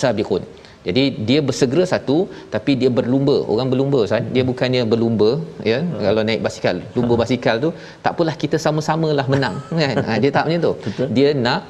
sabiqun 0.00 0.44
jadi 0.86 1.02
dia 1.28 1.40
bersegera 1.48 1.84
satu 1.92 2.16
tapi 2.54 2.72
dia 2.80 2.90
berlumba. 2.98 3.36
Orang 3.52 3.68
berlumba 3.72 3.98
Ustaz. 4.06 4.22
Dia 4.34 4.44
bukannya 4.50 4.82
berlumba 4.92 5.30
ya. 5.70 5.78
Hmm. 5.82 5.98
kalau 6.06 6.22
naik 6.28 6.40
basikal 6.46 6.76
lumba 6.96 7.14
basikal 7.22 7.56
tu 7.64 7.70
tak 8.04 8.12
apalah 8.14 8.34
kita 8.42 8.56
sama-samalah 8.66 9.26
menang 9.34 9.56
kan? 9.82 9.96
Ha, 10.06 10.10
dia 10.22 10.30
tak 10.36 10.44
macam 10.48 10.60
tu. 10.68 10.72
Dia 11.16 11.28
nak 11.46 11.60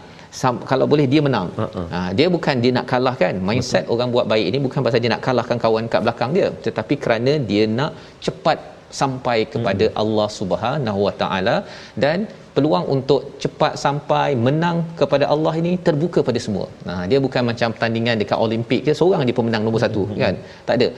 sam- 0.41 0.63
kalau 0.71 0.87
boleh 0.93 1.07
dia 1.13 1.21
menang. 1.29 1.49
Uh-uh. 1.65 1.87
ha, 1.95 1.99
dia 2.19 2.27
bukan 2.37 2.57
dia 2.65 2.73
nak 2.79 2.87
kalahkan 2.93 3.35
mindset 3.49 3.85
orang 3.95 4.11
buat 4.15 4.27
baik 4.33 4.47
ini 4.53 4.59
bukan 4.67 4.81
pasal 4.87 5.01
dia 5.05 5.13
nak 5.17 5.23
kalahkan 5.29 5.57
kawan 5.65 5.85
kat 5.93 6.01
belakang 6.05 6.31
dia. 6.39 6.49
Tetapi 6.67 6.95
kerana 7.05 7.35
dia 7.51 7.65
nak 7.79 7.93
cepat 8.27 8.78
sampai 9.01 9.39
kepada 9.55 9.87
Hmm. 9.89 9.99
Allah 10.03 10.29
Subhanahu 10.41 11.01
Wa 11.07 11.15
Taala 11.23 11.57
dan 12.05 12.19
peluang 12.57 12.87
untuk 12.95 13.21
cepat 13.43 13.73
sampai 13.85 14.29
menang 14.47 14.79
kepada 15.01 15.25
Allah 15.35 15.55
ini 15.61 15.73
terbuka 15.87 16.21
pada 16.29 16.41
semua. 16.47 16.67
Nah, 16.89 17.03
dia 17.11 17.19
bukan 17.27 17.43
macam 17.51 17.69
pertandingan 17.75 18.17
dekat 18.23 18.39
Olimpik 18.47 18.81
ke 18.87 18.93
seorang 19.01 19.23
dia 19.29 19.37
pemenang 19.41 19.63
nombor 19.67 19.83
satu 19.87 20.03
Hmm. 20.09 20.19
kan. 20.23 20.35
Tak 20.69 20.75
ada. 20.81 20.89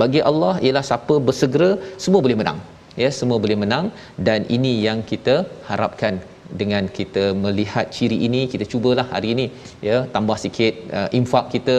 Bagi 0.00 0.20
Allah 0.30 0.54
ialah 0.64 0.84
siapa 0.90 1.14
bersegera 1.26 1.70
semua 2.04 2.20
boleh 2.26 2.38
menang. 2.42 2.60
Ya, 3.02 3.08
semua 3.18 3.36
boleh 3.44 3.56
menang 3.62 3.84
dan 4.26 4.40
ini 4.56 4.72
yang 4.86 4.98
kita 5.10 5.34
harapkan 5.68 6.20
dengan 6.60 6.84
kita 6.98 7.24
melihat 7.44 7.86
ciri 7.96 8.18
ini 8.26 8.40
kita 8.52 8.64
cubalah 8.72 9.06
hari 9.14 9.28
ini 9.34 9.46
ya 9.88 9.96
tambah 10.14 10.36
sikit 10.44 10.74
uh, 10.98 11.08
infak 11.18 11.46
kita 11.54 11.76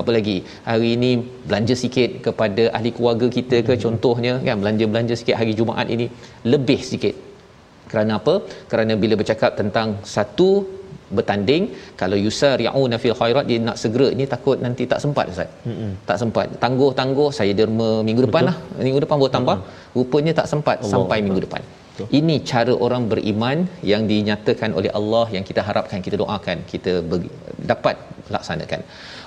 apa 0.00 0.10
lagi? 0.16 0.36
Hari 0.70 0.90
ini 0.96 1.10
belanja 1.48 1.74
sikit 1.84 2.10
kepada 2.26 2.64
ahli 2.76 2.92
keluarga 2.96 3.28
kita 3.38 3.58
ke 3.68 3.76
contohnya 3.84 4.34
kan 4.46 4.56
belanja-belanja 4.62 5.16
sikit 5.20 5.36
hari 5.40 5.54
Jumaat 5.60 5.90
ini 5.96 6.08
lebih 6.54 6.80
sikit. 6.92 7.14
Kerana 7.90 8.12
apa? 8.20 8.34
Kerana 8.70 8.92
bila 9.02 9.14
bercakap 9.20 9.52
tentang 9.60 9.88
satu 10.14 10.48
bertanding 11.16 11.64
kalau 12.00 12.16
yusari'una 12.24 12.96
fil 13.02 13.16
khairat 13.20 13.44
dia 13.50 13.58
nak 13.66 13.76
segera 13.82 14.08
ni 14.18 14.24
takut 14.34 14.58
nanti 14.64 14.84
tak 14.92 15.00
sempat 15.04 15.24
ustaz. 15.32 15.50
Tak 16.08 16.18
sempat. 16.22 16.46
Tangguh-tangguh 16.64 17.28
saya 17.38 17.54
derma 17.60 17.90
minggu 18.08 18.24
depan 18.26 18.44
lah. 18.50 18.56
Minggu 18.88 19.00
depan 19.04 19.16
baru 19.22 19.32
tambah. 19.38 19.56
Rupanya 19.98 20.34
tak 20.40 20.48
sempat 20.52 20.76
Allah 20.82 20.92
sampai 20.94 21.18
minggu 21.28 21.42
depan 21.46 21.62
ini 22.18 22.36
cara 22.50 22.72
orang 22.86 23.02
beriman 23.12 23.58
yang 23.90 24.02
dinyatakan 24.12 24.70
oleh 24.78 24.90
Allah 24.98 25.26
yang 25.36 25.44
kita 25.50 25.62
harapkan 25.68 26.00
kita 26.06 26.16
doakan 26.22 26.58
kita 26.72 26.92
beri, 27.10 27.28
dapat 27.70 27.96
laksanakan 28.34 28.80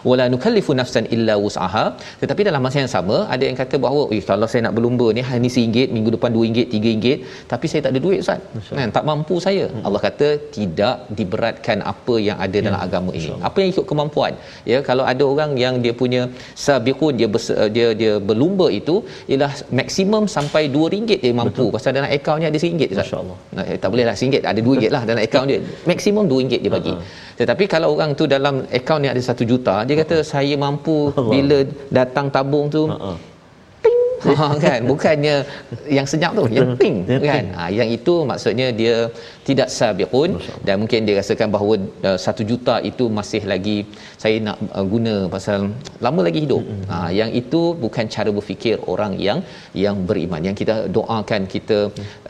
wala 0.10 0.26
nukallifu 0.34 0.72
nafsan 0.80 1.06
illa 1.16 1.36
wus'aha. 1.44 1.86
Tetapi 2.22 2.42
dalam 2.50 2.62
masa 2.66 2.78
yang 2.84 2.92
sama 2.96 3.18
ada 3.36 3.44
yang 3.50 3.58
kata 3.62 3.76
bahawa 3.86 4.04
eh 4.16 4.22
kalau 4.30 4.48
saya 4.52 4.62
nak 4.68 4.76
berlumba 4.78 5.08
ni 5.18 5.22
hari 5.28 5.42
ni 5.46 5.50
RM1 5.56 5.96
minggu 5.96 6.12
depan 6.16 6.32
RM2 6.42 6.64
RM3 6.80 7.06
tapi 7.52 7.66
saya 7.72 7.82
tak 7.86 7.92
ada 7.94 8.00
duit 8.06 8.20
ustaz. 8.26 8.42
Kan 8.80 8.92
tak 8.98 9.06
mampu 9.10 9.36
saya. 9.48 9.66
Hmm. 9.72 9.84
Allah 9.88 10.02
kata 10.08 10.28
tidak 10.58 10.96
diberatkan 11.20 11.78
apa 11.94 12.16
yang 12.28 12.38
ada 12.46 12.58
dalam 12.68 12.80
agama 12.88 13.12
ini. 13.20 13.32
apa 13.50 13.58
yang 13.62 13.70
ikut 13.74 13.86
kemampuan? 13.92 14.34
Ya 14.72 14.80
kalau 14.90 15.04
ada 15.12 15.24
orang 15.34 15.52
yang 15.64 15.76
dia 15.86 15.94
punya 16.02 16.22
sabiqun 16.68 17.14
dia 17.20 17.28
berse, 17.34 17.54
dia 17.76 17.88
dia 18.02 18.14
berlumba 18.30 18.68
itu 18.80 18.96
ialah 19.32 19.52
maksimum 19.80 20.24
sampai 20.36 20.64
RM2 20.76 21.22
dia 21.24 21.34
mampu. 21.42 21.56
Betul. 21.58 21.74
pasal 21.76 21.92
dalam 21.98 22.10
akaun 22.18 22.40
ni 22.44 22.48
ada 22.52 22.60
RM1 22.64 22.82
ustaz. 22.94 23.06
Masya-Allah. 23.06 23.38
Nah, 23.58 23.64
eh, 23.72 23.78
tak 23.84 23.90
boleh 23.94 24.06
lah 24.10 24.16
RM1 24.20 24.44
ada 24.52 24.62
RM2 24.62 24.92
lah 24.96 25.04
dalam 25.10 25.22
akaun 25.28 25.48
dia. 25.52 25.60
Maksimum 25.92 26.24
RM2 26.34 26.62
dia 26.66 26.72
bagi. 26.78 26.94
Tetapi 27.40 27.64
kalau 27.74 27.88
orang 27.96 28.12
tu 28.20 28.26
dalam 28.36 28.56
akaun 28.80 29.02
ni 29.06 29.10
ada 29.14 29.22
1 29.22 29.52
juta 29.52 29.76
dia 29.88 29.96
kata 30.04 30.18
saya 30.34 30.54
mampu 30.66 30.98
Allah. 31.10 31.32
bila 31.34 31.58
datang 32.00 32.28
tabung 32.36 32.68
tu. 32.76 32.84
Ha-ha. 32.92 33.14
ha, 34.40 34.48
kan? 34.66 34.80
Bukannya 34.92 35.36
yang 35.98 36.08
senyap 36.12 36.32
tu 36.40 36.44
yang 36.58 36.70
ping 36.82 36.98
Yang 37.12 37.24
kan? 37.30 37.46
ha, 37.58 37.64
yang 37.80 37.90
itu 37.98 38.14
maksudnya 38.32 38.68
dia 38.80 38.96
tidak 39.50 39.70
sabiqun. 39.78 40.32
Dan 40.68 40.76
mungkin 40.82 41.08
dia 41.08 41.16
rasakan 41.22 41.50
bahawa 41.56 41.74
uh, 42.10 42.18
satu 42.26 42.44
juta 42.52 42.76
itu 42.92 43.06
masih 43.20 43.42
lagi 43.52 43.78
saya 44.24 44.38
nak 44.48 44.58
uh, 44.78 44.86
guna 44.94 45.16
pasal 45.36 45.60
lama 46.06 46.22
lagi 46.28 46.42
hidup. 46.46 46.64
Ha, 46.92 46.98
yang 47.20 47.32
itu 47.42 47.62
bukan 47.84 48.08
cara 48.16 48.30
berfikir 48.38 48.78
orang 48.94 49.16
yang 49.28 49.42
yang 49.86 49.98
beriman. 50.10 50.42
Yang 50.50 50.58
kita 50.64 50.76
doakan 50.98 51.42
kita 51.56 51.80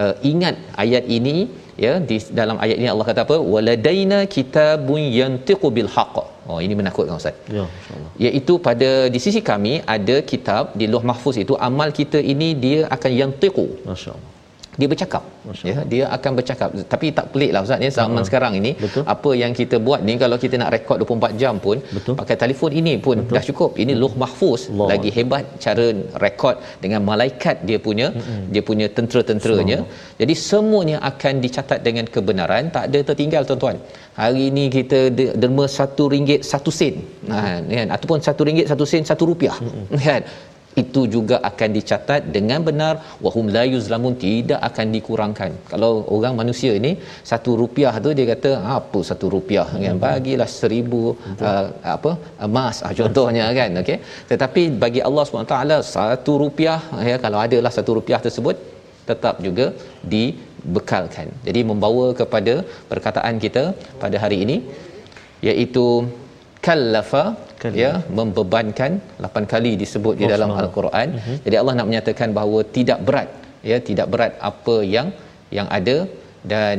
uh, 0.03 0.15
ingat 0.31 0.55
ayat 0.85 1.05
ini 1.19 1.37
ya 1.85 1.93
di 2.09 2.17
dalam 2.39 2.57
ayat 2.65 2.77
ini 2.81 2.87
Allah 2.93 3.05
kata 3.09 3.21
apa 3.27 3.35
waladaina 3.53 4.19
kitabun 4.35 5.01
yantiqu 5.19 5.67
bil 5.77 5.89
haqq 5.95 6.15
oh 6.51 6.59
ini 6.65 6.73
menakutkan 6.79 7.19
ustaz 7.21 7.35
Ya, 7.57 7.65
insya-Allah. 7.77 8.11
iaitu 8.25 8.53
pada 8.67 8.89
di 9.13 9.19
sisi 9.25 9.41
kami 9.51 9.73
ada 9.95 10.15
kitab 10.31 10.63
di 10.79 10.87
Lauh 10.93 11.03
Mahfuz 11.11 11.37
itu 11.43 11.55
amal 11.69 11.91
kita 11.99 12.21
ini 12.33 12.49
dia 12.65 12.79
akan 12.95 13.11
yantiqu 13.21 13.67
Masya-Allah. 13.91 14.33
Dia 14.79 14.87
bercakap. 14.93 15.23
Ya 15.69 15.77
dia 15.91 16.03
akan 16.15 16.31
bercakap. 16.39 16.69
Tapi 16.93 17.07
tak 17.17 17.25
pelik 17.33 17.51
lah 17.55 17.61
ustaz 17.65 17.85
ya 17.85 17.89
zaman 17.99 18.13
uh-huh. 18.13 18.27
sekarang 18.29 18.53
ini 18.59 18.71
Betul. 18.83 19.03
apa 19.13 19.29
yang 19.41 19.51
kita 19.59 19.77
buat 19.87 20.01
ni 20.07 20.13
kalau 20.23 20.37
kita 20.43 20.55
nak 20.61 20.69
rekod 20.75 20.97
24 21.03 21.41
jam 21.41 21.55
pun 21.65 21.77
Betul. 21.97 22.13
pakai 22.21 22.35
telefon 22.43 22.71
ini 22.81 22.93
pun 23.05 23.17
Betul. 23.21 23.35
dah 23.37 23.43
cukup. 23.49 23.71
Ini 23.83 23.93
Lauh 24.01 24.13
Mahfuz. 24.23 24.63
Allah. 24.69 24.87
lagi 24.93 25.09
hebat 25.17 25.45
cara 25.65 25.85
rekod 26.25 26.55
dengan 26.83 27.01
malaikat 27.09 27.57
dia 27.69 27.79
punya 27.87 28.07
mm-hmm. 28.17 28.41
dia 28.53 28.63
punya 28.69 28.87
tentera-tenteranya. 28.97 29.79
Jadi 30.21 30.33
semuanya 30.49 30.97
akan 31.11 31.33
dicatat 31.45 31.79
dengan 31.87 32.05
kebenaran. 32.15 32.69
Tak 32.75 32.85
ada 32.89 32.99
tertinggal 33.09 33.41
tuan-tuan. 33.49 33.77
Hari 34.21 34.43
ini 34.51 34.65
kita 34.77 34.99
de- 35.17 35.33
derma 35.41 35.65
satu 35.77 36.05
ringgit 36.13 36.41
satu 36.51 36.71
sen. 36.79 36.95
Ha, 37.33 37.39
kan? 37.79 37.87
Ataupun 37.95 38.19
satu 38.27 38.41
ringgit 38.49 38.67
satu 38.71 38.85
sen 38.91 39.03
satu 39.11 39.23
rupiah. 39.31 39.57
Kan 40.07 40.23
itu 40.81 41.01
juga 41.15 41.35
akan 41.49 41.69
dicatat 41.77 42.21
dengan 42.35 42.59
benar. 42.67 42.93
Wahum 43.25 43.45
la 43.55 43.63
yuzlamun 43.73 44.15
tidak 44.23 44.59
akan 44.69 44.87
dikurangkan. 44.95 45.51
Kalau 45.71 45.91
orang 46.15 46.33
manusia 46.41 46.71
ini 46.79 46.91
satu 47.31 47.53
rupiah 47.61 47.93
tu 48.05 48.11
dia 48.17 48.27
kata 48.33 48.51
apa 48.77 49.01
satu 49.09 49.27
rupiah? 49.35 49.67
Kan 49.83 49.99
bagilah 50.07 50.49
seribu 50.59 51.01
uh, 51.49 51.65
apa 51.95 52.11
emas 52.47 52.77
uh, 52.87 52.93
contohnya 52.99 53.45
kan 53.59 53.81
okey? 53.83 53.97
Tetapi 54.31 54.63
bagi 54.83 55.01
Allah 55.07 55.23
SWT 55.25 55.57
satu 55.95 56.33
rupiah 56.43 56.79
ya 57.11 57.17
kalau 57.25 57.39
adalah 57.45 57.71
satu 57.77 57.93
rupiah 57.99 58.21
tersebut 58.27 58.57
tetap 59.09 59.35
juga 59.47 59.65
dibekalkan. 60.13 61.27
Jadi 61.47 61.59
membawa 61.71 62.05
kepada 62.21 62.53
perkataan 62.91 63.35
kita 63.45 63.63
pada 64.03 64.17
hari 64.23 64.39
ini 64.45 64.57
iaitu 65.49 65.85
kallafa 66.67 67.23
Kallafa. 67.61 67.79
ya 67.81 67.91
membebankan 68.19 68.91
8 69.27 69.53
kali 69.53 69.71
disebut 69.83 70.13
di 70.21 70.25
Oh, 70.27 70.31
dalam 70.33 70.49
subhanallah. 70.49 70.69
al-Quran. 70.73 71.07
Uh-huh. 71.19 71.37
Jadi 71.45 71.55
Allah 71.61 71.73
nak 71.79 71.87
menyatakan 71.89 72.29
bahawa 72.37 72.59
tidak 72.77 73.01
berat 73.09 73.29
ya 73.71 73.77
tidak 73.89 74.07
berat 74.13 74.31
apa 74.51 74.77
yang 74.95 75.07
yang 75.57 75.67
ada 75.79 75.97
dan 76.53 76.77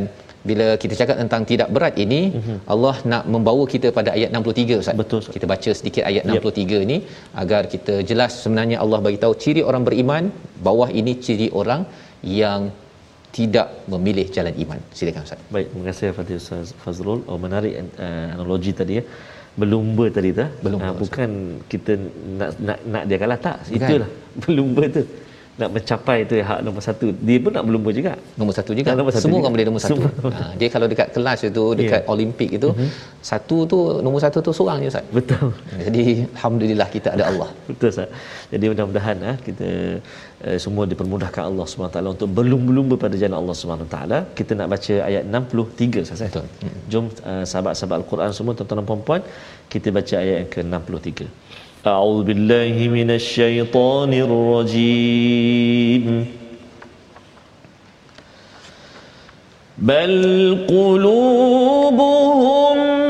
bila 0.48 0.66
kita 0.82 0.94
cakap 1.00 1.16
tentang 1.22 1.42
tidak 1.50 1.68
berat 1.76 1.94
ini 2.04 2.20
uh-huh. 2.38 2.58
Allah 2.74 2.94
nak 3.12 3.22
membawa 3.34 3.64
kita 3.74 3.88
pada 3.98 4.10
ayat 4.16 4.30
63 4.40 4.80
Ustaz. 4.82 4.96
Betul, 5.02 5.18
Ustaz. 5.22 5.34
Kita 5.36 5.46
baca 5.52 5.70
sedikit 5.80 6.02
ayat 6.10 6.22
Yep. 6.36 6.44
63 6.46 6.84
ini 6.86 6.98
agar 7.42 7.62
kita 7.74 7.94
jelas 8.10 8.32
sebenarnya 8.44 8.76
Allah 8.84 9.00
bagi 9.06 9.18
tahu 9.24 9.34
ciri 9.44 9.62
orang 9.70 9.82
beriman, 9.88 10.24
bawah 10.68 10.90
ini 11.00 11.14
ciri 11.26 11.48
orang 11.62 11.82
yang 12.42 12.60
tidak 13.38 13.68
memilih 13.92 14.26
jalan 14.36 14.54
iman. 14.64 14.78
Silakan 14.98 15.22
Ustaz. 15.26 15.40
Baik, 15.54 15.66
terima 15.70 15.84
kasih 15.90 16.06
Fatih 16.18 16.36
Ustaz 16.42 16.68
Fazrul. 16.82 17.20
Oh, 17.30 17.38
menarik 17.46 17.74
uh, 18.06 18.34
analogi 18.34 18.72
tadi 18.80 18.94
ya. 19.00 19.04
Berlumba 19.58 20.04
tadi 20.08 20.30
tu. 20.30 20.46
Berlumba, 20.62 20.86
Uh, 20.86 20.92
Ustaz. 20.94 21.02
bukan 21.02 21.30
kita 21.66 21.92
nak 22.38 22.50
nak 22.62 22.78
nak 22.86 23.02
dia 23.10 23.16
kalah 23.18 23.38
tak. 23.42 23.56
Bukan. 23.66 23.74
Itulah 23.74 24.10
berlumba 24.46 24.82
tu. 24.86 25.02
Nak 25.58 25.70
mencapai 25.74 26.18
tu 26.22 26.38
hak 26.38 26.60
nombor 26.62 26.78
satu. 26.80 27.06
Dia 27.18 27.36
pun 27.42 27.50
nak 27.50 27.66
berlumba 27.66 27.90
juga. 27.90 28.12
Nombor 28.38 28.54
satu 28.54 28.72
juga. 28.72 28.94
Nombor 28.94 29.10
satu 29.10 29.24
Semua 29.26 29.34
juga. 29.34 29.42
orang 29.42 29.52
boleh 29.58 29.66
nombor 29.66 29.82
satu. 29.82 30.00
Semua. 30.06 30.30
Ha, 30.38 30.44
dia 30.54 30.68
kalau 30.70 30.86
dekat 30.86 31.08
kelas 31.10 31.40
itu, 31.44 31.64
dekat 31.74 32.02
Ya. 32.02 32.06
Olimpik 32.06 32.50
itu, 32.54 32.68
Mhm. 32.70 32.88
satu 33.20 33.56
tu 33.66 33.78
nombor 33.98 34.20
satu 34.22 34.38
tu 34.38 34.54
seorang 34.54 34.78
je 34.80 34.88
Ustaz. 34.88 35.04
Betul. 35.10 35.50
Jadi 35.84 36.04
alhamdulillah 36.30 36.88
kita 36.88 37.08
ada 37.10 37.24
Allah. 37.26 37.48
Betul 37.66 37.88
Ustaz. 37.90 38.08
Jadi 38.48 38.64
mudah-mudahan 38.70 39.16
ah 39.24 39.36
kita 39.36 39.68
uh, 40.46 40.58
semua 40.62 40.86
dipermudahkan 40.86 41.42
Allah 41.42 41.66
SWT 41.66 41.98
untuk 42.06 42.30
berlumba-lumba 42.30 42.94
pada 42.94 43.18
jalan 43.18 43.36
Allah 43.42 43.54
SWT. 43.58 43.98
Kita 44.38 44.52
nak 44.54 44.68
baca 44.70 44.94
ayat 45.10 45.22
63 45.26 46.06
Ustaz. 46.06 46.22
eh? 46.22 46.30
Betul. 46.30 46.46
Jom 46.86 47.04
uh, 47.26 47.42
sahabat-sahabat 47.42 47.96
Al-Quran 48.00 48.30
semua 48.30 48.54
tuan-tuan 48.54 48.78
dan 48.78 48.86
puan-puan 48.86 49.20
kita 49.68 49.88
baca 49.90 50.14
ayat 50.16 50.36
yang 50.40 50.50
ke-63. 50.54 51.26
أعوذ 51.88 52.22
بالله 52.24 52.88
من 52.88 53.10
الشيطان 53.10 54.12
الرجيم. 54.26 56.04
بل 59.78 60.12
قلوبهم 60.68 62.28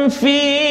في 0.08 0.67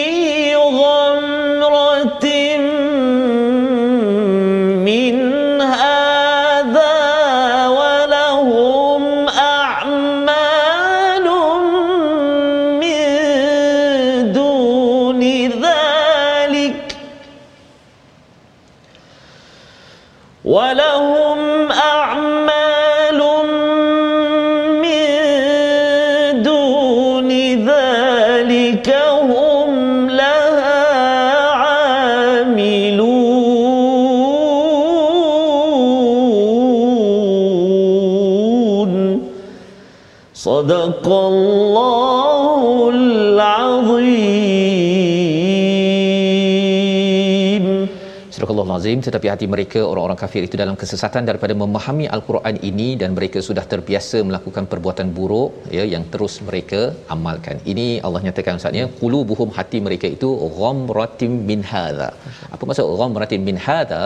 tetapi 49.08 49.28
hati 49.32 49.46
mereka 49.54 49.80
orang-orang 49.92 50.20
kafir 50.22 50.42
itu 50.48 50.56
dalam 50.62 50.76
kesesatan 50.82 51.24
daripada 51.30 51.54
memahami 51.62 52.06
al-Quran 52.16 52.56
ini 52.70 52.88
dan 53.02 53.10
mereka 53.18 53.40
sudah 53.48 53.66
terbiasa 53.74 54.18
melakukan 54.30 54.66
perbuatan 54.72 55.10
buruk 55.18 55.52
ya 55.78 55.84
yang 55.94 56.06
terus 56.14 56.36
mereka 56.50 56.82
amalkan. 57.16 57.58
Ini 57.74 57.88
Allah 58.08 58.22
nyatakan 58.28 58.60
Ustaznya 58.62 58.86
qulubuhum 59.02 59.52
hati 59.58 59.80
mereka 59.88 60.10
itu 60.16 60.30
ghamratim 60.60 61.34
min 61.50 61.62
hadza. 61.72 62.10
Apa 62.54 62.64
maksud 62.70 62.96
ghamratim 63.02 63.44
min 63.50 63.60
hadza? 63.68 64.02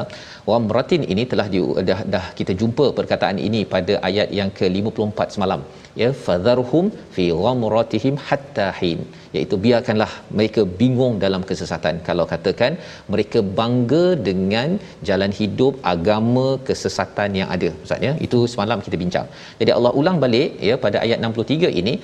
Ghamratin 0.50 1.04
ini 1.14 1.24
telah 1.32 1.48
di, 1.54 1.60
dah, 1.90 2.00
dah 2.16 2.26
kita 2.40 2.54
jumpa 2.62 2.86
perkataan 3.00 3.40
ini 3.48 3.62
pada 3.76 3.96
ayat 4.10 4.30
yang 4.40 4.52
ke-54 4.60 5.20
semalam. 5.38 5.64
Ya 6.02 6.10
fadharhum 6.26 6.86
fi 7.16 7.26
ghamratihim 7.46 8.16
hatta 8.28 8.68
hin 8.82 9.00
iaitu 9.36 9.56
biarkanlah 9.66 10.10
mereka 10.38 10.62
bingung 10.80 11.16
dalam 11.26 11.42
kesesatan 11.50 11.96
kalau 12.08 12.26
katakan 12.32 12.72
mereka 13.14 13.40
bangga 13.60 14.06
dengan 14.30 14.70
jalan 15.10 15.32
hidup 15.40 15.74
agama 15.94 16.48
kesesatan 16.68 17.40
yang 17.40 17.50
ada. 17.56 17.70
Ustaz 17.86 18.08
ya? 18.08 18.14
Itu 18.26 18.40
semalam 18.54 18.80
kita 18.86 19.00
bincang. 19.04 19.28
Jadi 19.62 19.72
Allah 19.78 19.94
ulang 20.02 20.20
balik 20.26 20.52
ya 20.70 20.78
pada 20.86 21.00
ayat 21.06 21.20
63 21.30 21.80
ini 21.82 21.96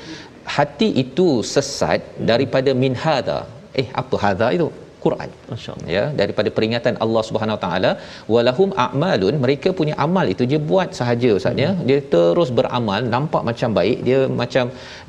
hati 0.58 0.90
itu 1.04 1.28
sesat 1.54 2.02
daripada 2.32 2.74
min 2.84 2.96
hadha. 3.06 3.40
Eh 3.82 3.88
apa 4.02 4.16
hadha 4.26 4.50
itu 4.58 4.68
Quran. 5.08 5.30
Masya-Allah. 5.52 5.88
Ya, 5.96 6.04
daripada 6.22 6.50
peringatan 6.58 6.94
Allah 7.06 7.24
Subhanahu 7.30 7.58
Wa 7.58 7.62
Taala, 7.66 7.92
walahum 8.34 8.70
a'malun, 8.86 9.36
mereka 9.46 9.72
punya 9.80 9.96
amal 10.06 10.26
itu 10.34 10.46
dia 10.52 10.60
buat 10.72 10.90
sahaja 11.00 11.32
ustaz 11.40 11.64
ya. 11.66 11.72
Dia 11.90 12.00
terus 12.14 12.50
beramal, 12.60 13.02
nampak 13.16 13.44
macam 13.50 13.70
baik, 13.80 13.98
dia 14.08 14.20
macam 14.42 14.66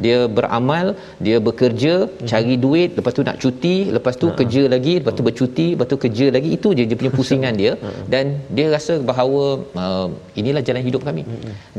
dia 0.07 0.19
beramal, 0.39 0.87
dia 1.27 1.37
bekerja, 1.49 1.95
cari 2.33 2.57
duit, 2.65 2.91
lepas 2.99 3.13
tu 3.19 3.25
nak 3.29 3.37
cuti, 3.43 3.77
lepas 3.97 4.15
tu 4.23 4.29
kerja 4.41 4.63
lagi, 4.75 4.95
lepas 5.01 5.15
tu 5.19 5.25
bercuti, 5.29 5.67
lepas 5.75 5.89
tu 5.93 5.99
kerja 6.05 6.29
lagi. 6.37 6.49
Itu 6.59 6.69
je 6.79 6.85
dia 6.91 6.99
punya 7.01 7.13
pusingan 7.19 7.55
dia 7.63 7.73
dan 8.15 8.25
dia 8.57 8.67
rasa 8.77 8.95
bahawa 9.11 9.45
uh, 9.83 10.09
inilah 10.41 10.63
jalan 10.69 10.83
hidup 10.89 11.03
kami. 11.09 11.25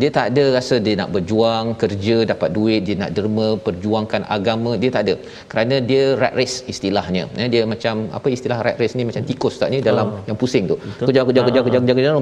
Dia 0.02 0.10
tak 0.18 0.26
ada 0.32 0.44
rasa 0.58 0.76
dia 0.86 0.96
nak 1.02 1.10
berjuang, 1.16 1.66
kerja, 1.84 2.18
dapat 2.34 2.50
duit, 2.58 2.82
dia 2.88 2.96
nak 3.04 3.12
derma, 3.18 3.48
perjuangkan 3.68 4.22
agama, 4.38 4.72
dia 4.82 4.92
tak 4.96 5.04
ada. 5.06 5.16
Kerana 5.52 5.76
dia 5.90 6.04
rat 6.22 6.34
race 6.40 6.58
istilahnya. 6.74 7.24
Ya, 7.42 7.46
dia 7.54 7.64
macam 7.74 7.96
apa 8.18 8.28
istilah 8.36 8.58
rat 8.66 8.76
race 8.82 8.96
ni 9.00 9.04
macam 9.10 9.24
tikus 9.30 9.56
tak 9.62 9.70
ni 9.74 9.80
dalam 9.90 10.08
Ah. 10.16 10.22
yang 10.30 10.38
pusing 10.42 10.66
tu. 10.72 10.76
Kejar 11.08 11.24
kejar 11.30 11.44
kejar 11.48 11.64
kejar 11.68 11.82
kejar 11.84 11.96
kejar 12.00 12.14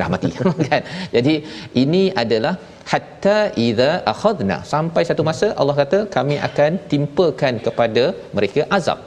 dah 0.00 0.08
mati 0.14 0.28
kan. 0.70 0.82
Jadi 1.16 1.34
ini 1.82 2.02
adalah 2.22 2.54
hatta 2.92 3.38
idza 3.66 3.90
akhadna 4.12 4.58
sampai 4.72 5.02
satu 5.10 5.24
masa 5.30 5.48
Allah 5.60 5.76
kata 5.82 5.98
kami 6.16 6.36
akan 6.48 6.72
timpakan 6.92 7.54
kepada 7.66 8.04
mereka 8.38 8.62
azab. 8.78 9.00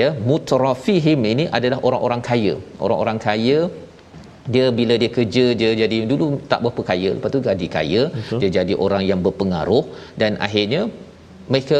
Ya, 0.00 0.08
mutrafihim 0.28 1.20
ini 1.32 1.44
adalah 1.56 1.78
orang-orang 1.88 2.20
kaya. 2.28 2.54
Orang-orang 2.84 3.18
kaya 3.26 3.58
dia 4.54 4.66
bila 4.78 4.94
dia 5.02 5.10
kerja 5.16 5.44
dia 5.60 5.70
jadi 5.82 5.98
dulu 6.10 6.26
tak 6.50 6.60
berapa 6.64 6.82
kaya 6.90 7.10
lepas 7.16 7.30
tu 7.34 7.40
jadi 7.46 7.66
kaya 7.76 8.02
Betul. 8.16 8.38
dia 8.40 8.50
jadi 8.58 8.74
orang 8.86 9.02
yang 9.10 9.20
berpengaruh 9.26 9.84
dan 10.20 10.32
akhirnya 10.46 10.82
mereka 11.52 11.78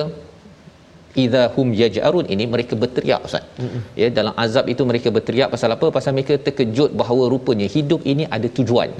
idza 1.23 1.43
hum 1.55 1.69
yaj'arun 1.81 2.27
ini 2.35 2.45
mereka 2.55 2.75
berteriak 2.83 3.21
ustaz. 3.29 3.45
Mm-hmm. 3.63 3.83
Ya 4.01 4.09
dalam 4.19 4.35
azab 4.45 4.67
itu 4.73 4.83
mereka 4.91 5.09
berteriak 5.17 5.49
pasal 5.55 5.71
apa? 5.77 5.87
Pasal 5.97 6.13
mereka 6.17 6.37
terkejut 6.47 6.91
bahawa 7.01 7.25
rupanya 7.35 7.69
hidup 7.75 8.01
ini 8.13 8.25
ada 8.37 8.49
tujuan. 8.59 8.91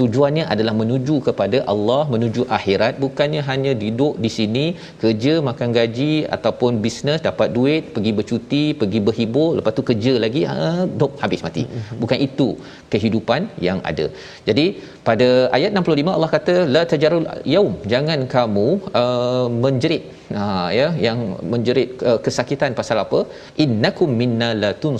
Tujuannya 0.00 0.44
adalah 0.54 0.74
menuju 0.80 1.16
kepada 1.28 1.60
Allah, 1.72 2.02
menuju 2.14 2.44
akhirat, 2.58 2.94
bukannya 3.04 3.42
hanya 3.50 3.72
duduk 3.82 4.14
di 4.24 4.30
sini 4.38 4.64
kerja 5.02 5.34
makan 5.48 5.70
gaji 5.78 6.12
ataupun 6.36 6.82
bisnes 6.86 7.20
dapat 7.28 7.48
duit, 7.56 7.84
pergi 7.96 8.12
bercuti, 8.18 8.64
pergi 8.82 9.00
berhibur, 9.08 9.50
lepas 9.60 9.74
tu 9.78 9.84
kerja 9.90 10.14
lagi, 10.24 10.42
ah, 10.54 10.84
dop 11.00 11.14
habis 11.24 11.42
mati. 11.46 11.64
Mm-hmm. 11.66 11.98
Bukan 12.02 12.18
itu 12.28 12.48
kehidupan 12.94 13.42
yang 13.68 13.80
ada. 13.90 14.06
Jadi 14.48 14.66
pada 15.08 15.28
ayat 15.56 15.70
65 15.80 16.14
Allah 16.16 16.30
kata 16.36 16.54
la 16.74 16.82
tajarul 16.92 17.26
yaum 17.54 17.74
jangan 17.92 18.20
kamu 18.34 18.68
uh, 19.00 19.46
menjerit 19.64 20.04
ha 20.36 20.44
ya 20.78 20.86
yang 21.06 21.18
menjerit 21.56 21.88
uh, 22.10 22.18
kesakitan 22.26 22.78
pasal 22.80 22.98
apa? 23.06 23.20
Innakum 23.64 24.10
minna 24.22 24.50
latun 24.64 24.96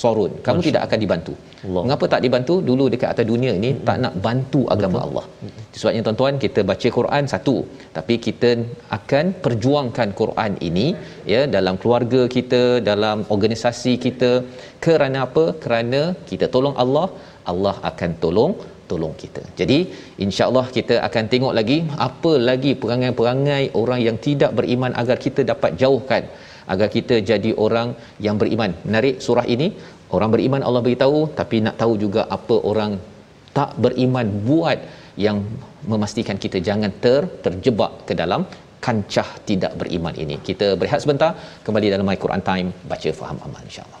sorun 0.00 0.32
kamu 0.46 0.60
Masya. 0.60 0.68
tidak 0.68 0.82
akan 0.88 1.00
dibantu. 1.04 1.34
Allah. 1.66 1.82
mengapa 1.84 2.04
tak 2.12 2.22
dibantu? 2.24 2.54
Dulu 2.68 2.84
dekat 2.92 3.08
atas 3.12 3.26
dunia 3.30 3.52
ni 3.62 3.70
tak 3.88 3.96
nak 4.04 4.14
bantu 4.26 4.60
agama 4.74 4.98
Betul. 4.98 5.06
Allah. 5.06 5.24
Sebabnya 5.78 6.02
tuan-tuan 6.06 6.34
kita 6.44 6.60
baca 6.70 6.88
Quran 6.98 7.24
satu. 7.32 7.56
Tapi 7.96 8.14
kita 8.26 8.50
akan 8.98 9.26
perjuangkan 9.44 10.08
Quran 10.20 10.52
ini 10.68 10.86
ya 11.32 11.42
dalam 11.56 11.76
keluarga 11.82 12.22
kita 12.36 12.62
dalam 12.90 13.18
organisasi 13.36 13.94
kita. 14.06 14.32
Kerana 14.86 15.20
apa? 15.28 15.44
Kerana 15.64 16.02
kita 16.30 16.48
tolong 16.56 16.76
Allah 16.84 17.06
Allah 17.52 17.76
akan 17.90 18.10
tolong 18.24 18.52
tolong 18.90 19.14
kita. 19.22 19.42
Jadi 19.60 19.78
insya-Allah 20.24 20.66
kita 20.76 20.94
akan 21.08 21.24
tengok 21.32 21.52
lagi 21.58 21.78
apa 22.08 22.32
lagi 22.50 22.72
perangai-perangai 22.82 23.64
orang 23.82 24.00
yang 24.06 24.16
tidak 24.26 24.52
beriman 24.58 24.94
agar 25.02 25.16
kita 25.26 25.42
dapat 25.52 25.72
jauhkan 25.82 26.24
agar 26.72 26.88
kita 26.96 27.14
jadi 27.30 27.50
orang 27.66 27.88
yang 28.26 28.36
beriman. 28.42 28.72
Menarik 28.88 29.16
surah 29.26 29.46
ini 29.54 29.68
orang 30.16 30.30
beriman 30.34 30.64
Allah 30.68 30.82
beritahu 30.86 31.20
tapi 31.40 31.58
nak 31.66 31.76
tahu 31.82 31.94
juga 32.04 32.24
apa 32.38 32.56
orang 32.72 32.94
tak 33.58 33.70
beriman 33.84 34.26
buat 34.48 34.78
yang 35.26 35.38
memastikan 35.92 36.36
kita 36.44 36.58
jangan 36.68 36.90
ter 37.04 37.22
terjebak 37.44 37.92
ke 38.08 38.14
dalam 38.22 38.42
kancah 38.84 39.28
tidak 39.48 39.72
beriman 39.80 40.14
ini. 40.24 40.36
Kita 40.48 40.68
berehat 40.80 41.02
sebentar 41.04 41.32
kembali 41.66 41.88
dalam 41.94 42.06
My 42.10 42.18
Quran 42.24 42.44
Time 42.50 42.68
baca 42.92 43.10
faham 43.20 43.38
amal 43.46 43.64
insya-Allah. 43.70 43.99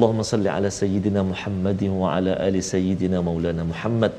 Allahumma 0.00 0.24
salli 0.24 0.48
ala 0.48 0.68
sayyidina 0.72 1.20
Muhammadin 1.30 1.92
wa 2.02 2.08
ala 2.16 2.32
ali 2.44 2.60
sayyidina 2.68 3.18
Maulana 3.26 3.64
Muhammad. 3.70 4.12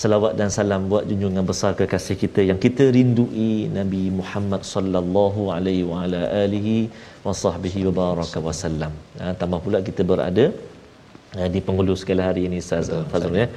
Salawat 0.00 0.38
dan 0.38 0.46
salam 0.56 0.86
buat 0.90 1.04
junjungan 1.10 1.42
besar 1.48 1.70
kekasih 1.78 2.14
kita 2.20 2.40
yang 2.50 2.58
kita 2.64 2.84
rindui 2.96 3.66
Nabi 3.78 4.02
Muhammad 4.18 4.62
sallallahu 4.62 5.50
alaihi 5.56 5.82
wa 5.90 6.04
ala 6.04 6.20
alihi 6.44 6.76
wa 7.26 7.34
sahbihi 7.42 7.82
wa 7.88 7.92
baraka 7.98 8.38
wa 8.46 8.54
sallam. 8.62 8.92
Ha, 9.18 9.34
tambah 9.40 9.58
pula 9.64 9.82
kita 9.88 10.06
berada 10.10 10.46
ha, 11.34 11.50
di 11.54 11.58
penghulu 11.66 11.98
sekali 12.02 12.22
hari 12.28 12.46
ini 12.46 12.62
Ustaz 12.62 12.86
Fazrul 13.10 13.42
ya. 13.42 13.48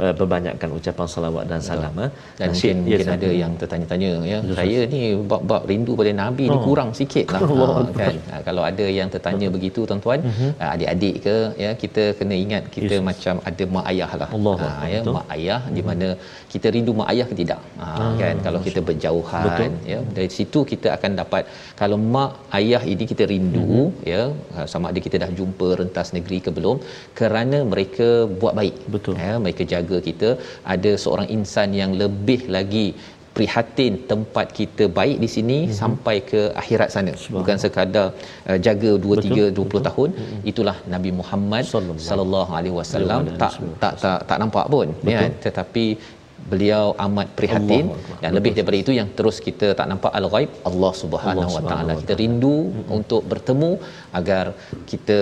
Uh, 0.00 0.08
Perbanyakkan 0.18 0.72
ucapan 0.72 1.04
salawat 1.04 1.44
dan 1.50 1.60
salam 1.60 1.92
ha. 2.00 2.06
dan 2.40 2.48
Nasyid, 2.50 2.74
mungkin, 2.80 2.92
ya, 2.92 2.96
mungkin 2.96 3.08
ada 3.16 3.28
yang 3.40 3.52
tertanya-tanya 3.60 4.10
ya 4.30 4.38
Betul, 4.40 4.56
saya 4.58 4.78
ni 4.92 5.00
bab-bab 5.30 5.62
rindu 5.70 5.92
pada 6.00 6.12
nabi 6.20 6.44
ni 6.48 6.56
Oh. 6.56 6.62
kurang 6.66 6.90
sikit 7.00 7.26
lah 7.34 7.40
Allah 7.44 7.68
ha, 7.76 7.92
kan 8.00 8.14
ha, 8.30 8.40
kalau 8.46 8.62
ada 8.68 8.86
yang 8.98 9.08
tertanya 9.14 9.48
begitu 9.56 9.80
tuan-tuan 9.90 10.20
Mhm. 10.28 10.48
ha, 10.60 10.64
adik-adik 10.74 11.16
ke 11.26 11.34
ya 11.64 11.70
kita 11.82 12.04
kena 12.20 12.34
ingat 12.44 12.64
kita 12.76 12.94
Yes. 12.96 13.04
macam 13.08 13.34
ada 13.50 13.64
mak 13.74 13.84
ayah 13.92 14.10
lah 14.20 14.28
Allah 14.38 14.54
ha, 14.62 14.68
Akbar, 14.70 14.88
ya 14.94 15.00
betul. 15.02 15.14
mak 15.18 15.26
ayah 15.36 15.60
di 15.76 15.82
mana 15.90 16.08
kita 16.54 16.66
rindu 16.76 16.94
mak 17.00 17.08
ayah 17.12 17.26
ke 17.30 17.36
tidak 17.42 17.60
ha, 17.82 17.88
Ah, 18.00 18.10
kan 18.22 18.34
kalau 18.46 18.62
kita 18.68 18.80
berjauhan 18.88 19.44
Betul. 19.48 19.70
ya 19.92 20.00
dari 20.16 20.30
situ 20.38 20.58
kita 20.72 20.88
akan 20.96 21.12
dapat 21.20 21.44
kalau 21.82 21.98
mak 22.16 22.32
ayah 22.60 22.82
ini 22.94 23.04
kita 23.12 23.26
rindu 23.34 23.66
Mhm. 23.68 23.86
ya 24.14 24.22
ha, 24.56 24.64
sama 24.72 24.88
ada 24.94 25.02
kita 25.08 25.20
dah 25.26 25.30
jumpa 25.42 25.68
rentas 25.82 26.10
negeri 26.16 26.40
ke 26.48 26.52
belum 26.58 26.76
kerana 27.20 27.60
mereka 27.74 28.08
buat 28.40 28.56
baik 28.62 28.76
Betul. 28.96 29.14
ya 29.26 29.32
mereka 29.46 29.62
jaga 29.68 29.80
kita 30.08 30.30
ada 30.74 30.92
seorang 31.04 31.28
insan 31.36 31.70
yang 31.80 31.92
lebih 32.02 32.40
lagi 32.56 32.86
prihatin 33.36 33.92
tempat 34.10 34.46
kita 34.58 34.84
baik 34.98 35.16
di 35.24 35.28
sini 35.34 35.58
mm-hmm. 35.60 35.78
sampai 35.80 36.16
ke 36.30 36.40
akhirat 36.62 36.88
sana. 36.94 37.12
Bukan 37.36 37.56
sekadar 37.64 38.06
uh, 38.48 38.58
jaga 38.66 38.90
2 39.04 39.26
3 39.26 39.46
20 39.58 39.88
tahun. 39.88 40.08
Mm-hmm. 40.12 40.50
itulah 40.50 40.76
Nabi 40.94 41.10
Muhammad 41.20 41.64
sallallahu 42.08 42.52
alaihi 42.58 42.76
wasallam. 42.80 43.30
tak 43.42 43.54
tak 43.82 43.94
tak 44.04 44.18
tak 44.30 44.38
nampak 44.42 44.66
pun 44.74 44.88
ya. 45.14 45.20
Kan? 45.22 45.32
tetapi 45.46 45.86
beliau 46.52 46.86
amat 47.04 47.28
prihatin. 47.38 47.84
Allah 47.88 48.20
dan 48.22 48.30
lebih 48.36 48.52
daripada 48.54 48.78
itu 48.84 48.92
yang 49.00 49.08
terus 49.18 49.36
kita 49.46 49.66
tak 49.80 49.86
nampak 49.90 50.12
al-ghaib 50.20 50.50
Allah 50.70 50.92
Subhanahu 51.02 51.52
wa 51.56 51.62
taala. 51.70 51.92
Kita 52.02 52.16
rindu 52.22 52.56
mm-hmm. 52.60 52.96
untuk 52.98 53.22
bertemu 53.32 53.72
agar 54.20 54.44
kita 54.92 55.20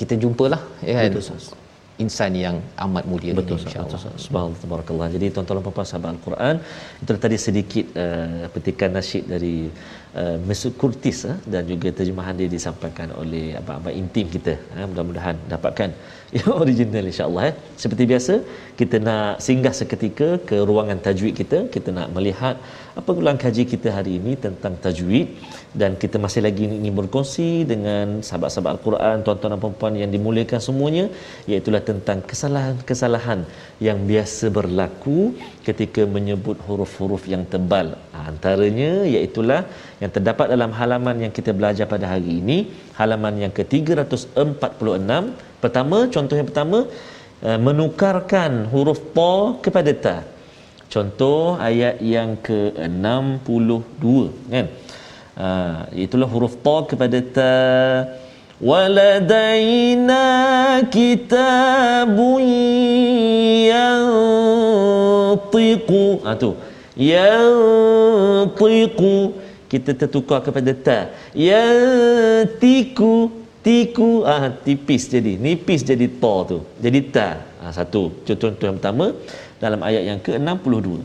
kita 0.00 0.14
jumpalah 0.22 0.62
ya 0.88 0.94
kan 0.98 1.12
insan 2.04 2.32
yang 2.44 2.56
amat 2.84 3.04
mulia 3.10 3.32
betul 3.38 3.56
insyaallah 3.66 4.00
subhanallah 4.24 4.60
tabarakallah. 4.64 5.08
Jadi 5.16 5.26
tuan-tuan 5.34 5.58
dan 5.60 5.74
puan 5.76 5.86
sahabat 5.90 6.10
al-Quran 6.16 6.56
itu 7.02 7.10
tadi 7.24 7.36
sedikit 7.46 7.86
uh, 8.04 8.44
petikan 8.54 8.90
nasyid 8.96 9.24
dari 9.32 9.54
uh, 10.22 10.36
Mesut 10.48 10.74
Kurtis 10.80 11.18
uh, 11.30 11.36
dan 11.52 11.62
juga 11.72 11.88
terjemahan 11.98 12.34
dia 12.40 12.48
disampaikan 12.56 13.08
oleh 13.22 13.46
abang-abang 13.60 13.96
intim 14.02 14.26
kita 14.36 14.54
uh, 14.76 14.86
mudah-mudahan 14.90 15.36
dapatkan 15.52 15.90
yang 16.36 16.50
original 16.62 17.04
insya-Allah. 17.10 17.54
Seperti 17.82 18.02
biasa, 18.12 18.34
kita 18.80 18.96
nak 19.06 19.38
singgah 19.46 19.74
seketika 19.80 20.28
ke 20.48 20.56
ruangan 20.68 20.98
tajwid 21.06 21.34
kita, 21.40 21.58
kita 21.74 21.90
nak 21.98 22.08
melihat 22.16 22.56
apa 23.00 23.10
ulang 23.20 23.38
kaji 23.44 23.62
kita 23.72 23.88
hari 23.96 24.12
ini 24.18 24.32
tentang 24.44 24.74
tajwid 24.84 25.28
dan 25.80 25.92
kita 26.02 26.16
masih 26.24 26.40
lagi 26.46 26.64
ingin 26.78 26.94
berkongsi 26.98 27.48
dengan 27.72 28.24
sahabat-sahabat 28.26 28.70
Al-Quran, 28.76 29.16
tuan-tuan 29.24 29.52
dan 29.54 29.60
puan-puan 29.64 29.94
yang 30.02 30.10
dimuliakan 30.14 30.60
semuanya, 30.68 31.04
iaitu 31.50 31.70
tentang 31.90 32.18
kesalahan-kesalahan 32.30 33.40
yang 33.86 33.98
biasa 34.10 34.48
berlaku 34.58 35.18
ketika 35.66 36.02
menyebut 36.16 36.56
huruf-huruf 36.66 37.24
yang 37.32 37.44
tebal. 37.52 37.88
Ha, 38.16 38.32
antaranya 38.32 39.04
iaitu 39.04 39.44
yang 40.00 40.10
terdapat 40.16 40.48
dalam 40.48 40.72
halaman 40.72 41.28
yang 41.28 41.32
kita 41.38 41.52
belajar 41.52 41.84
pada 41.84 42.16
hari 42.16 42.40
ini, 42.40 42.72
halaman 42.96 43.44
yang 43.44 43.52
ke-346 43.52 45.12
Pertama, 45.60 45.98
contoh 46.14 46.36
yang 46.36 46.48
pertama 46.48 46.78
uh, 47.44 47.58
menukarkan 47.60 48.64
huruf 48.72 49.00
ta 49.16 49.32
kepada 49.64 49.92
ta. 50.04 50.16
Contoh 50.86 51.58
ayat 51.58 51.98
yang 52.00 52.38
ke-62 52.40 54.04
kan. 54.52 54.66
Uh, 55.36 55.84
itulah 55.92 56.28
huruf 56.34 56.54
ta 56.64 56.76
kepada 56.88 57.20
ta 57.36 57.56
waladaina 58.56 60.24
kitabun 60.88 62.40
yantiqu 63.68 66.24
ha 66.24 66.32
tu 66.40 66.56
yantiqu. 66.98 68.58
Kita 69.66 69.92
tertukar 69.94 70.40
kepada 70.46 70.72
ta. 70.74 71.10
Yantiqu. 71.36 73.14
Tiku 73.66 74.22
ah 74.22 74.50
tipis 74.64 75.10
jadi. 75.10 75.34
Nipis 75.42 75.82
jadi 75.82 76.06
ta 76.06 76.34
tu. 76.46 76.62
Jadi 76.78 77.00
ta. 77.10 77.42
Ah, 77.58 77.74
satu. 77.74 78.14
Contoh 78.22 78.66
yang 78.66 78.78
pertama 78.78 79.10
dalam 79.58 79.80
ayat 79.82 80.02
yang 80.06 80.20
ke-62. 80.22 81.02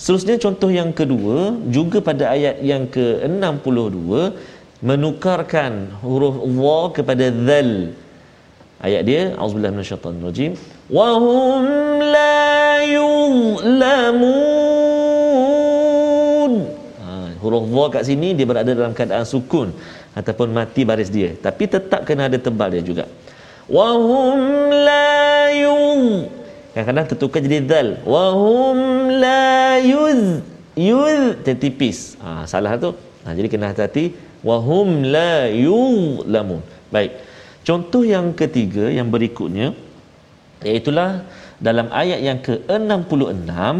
Seterusnya 0.00 0.40
contoh 0.40 0.70
yang 0.72 0.96
kedua 0.96 1.52
juga 1.68 2.00
pada 2.00 2.32
ayat 2.32 2.64
yang 2.64 2.88
ke-62 2.88 4.32
menukarkan 4.80 5.92
huruf 6.00 6.40
wa 6.56 6.88
kepada 6.88 7.28
zal 7.28 7.92
ayat 8.80 9.02
dia 9.04 9.22
auzubillahi 9.36 9.76
minasyaitanir 9.76 10.24
rajim 10.24 10.56
wa 10.88 11.08
hum 11.20 11.64
la 12.00 12.80
yuzlamun 12.96 14.79
huruf 17.42 17.64
wa 17.78 17.86
kat 17.88 18.04
sini 18.08 18.36
dia 18.36 18.46
berada 18.46 18.70
dalam 18.70 18.92
keadaan 18.92 19.24
sukun 19.24 19.72
ataupun 20.14 20.48
mati 20.52 20.84
baris 20.84 21.10
dia. 21.10 21.32
Tapi 21.46 21.64
tetap 21.74 22.04
kena 22.08 22.28
ada 22.28 22.36
tebal 22.36 22.68
dia 22.74 22.84
juga. 22.84 23.04
Wahum 23.70 24.70
la 24.70 25.48
yuz. 25.54 26.28
Kadang-kadang 26.70 27.06
tertukar 27.10 27.40
jadi 27.42 27.58
dal 27.64 27.88
wahum 28.04 28.78
la 29.22 29.80
yuz. 29.82 30.44
Yuz 30.78 31.40
tertipis 31.46 32.20
ha, 32.22 32.46
salah 32.46 32.76
tu. 32.78 32.92
Ha, 33.24 33.34
jadi 33.34 33.48
kena 33.52 33.72
hati-hati. 33.72 34.14
Wahum 34.40 35.04
la 35.14 35.48
yuzlamun. 35.52 36.60
Baik. 36.88 37.12
Contoh 37.60 38.02
yang 38.04 38.32
ketiga 38.32 38.88
yang 38.88 39.12
berikutnya 39.12 39.76
iaitulah 40.64 41.24
dalam 41.60 41.92
ayat 41.92 42.20
yang 42.24 42.38
ke-66 42.40 43.76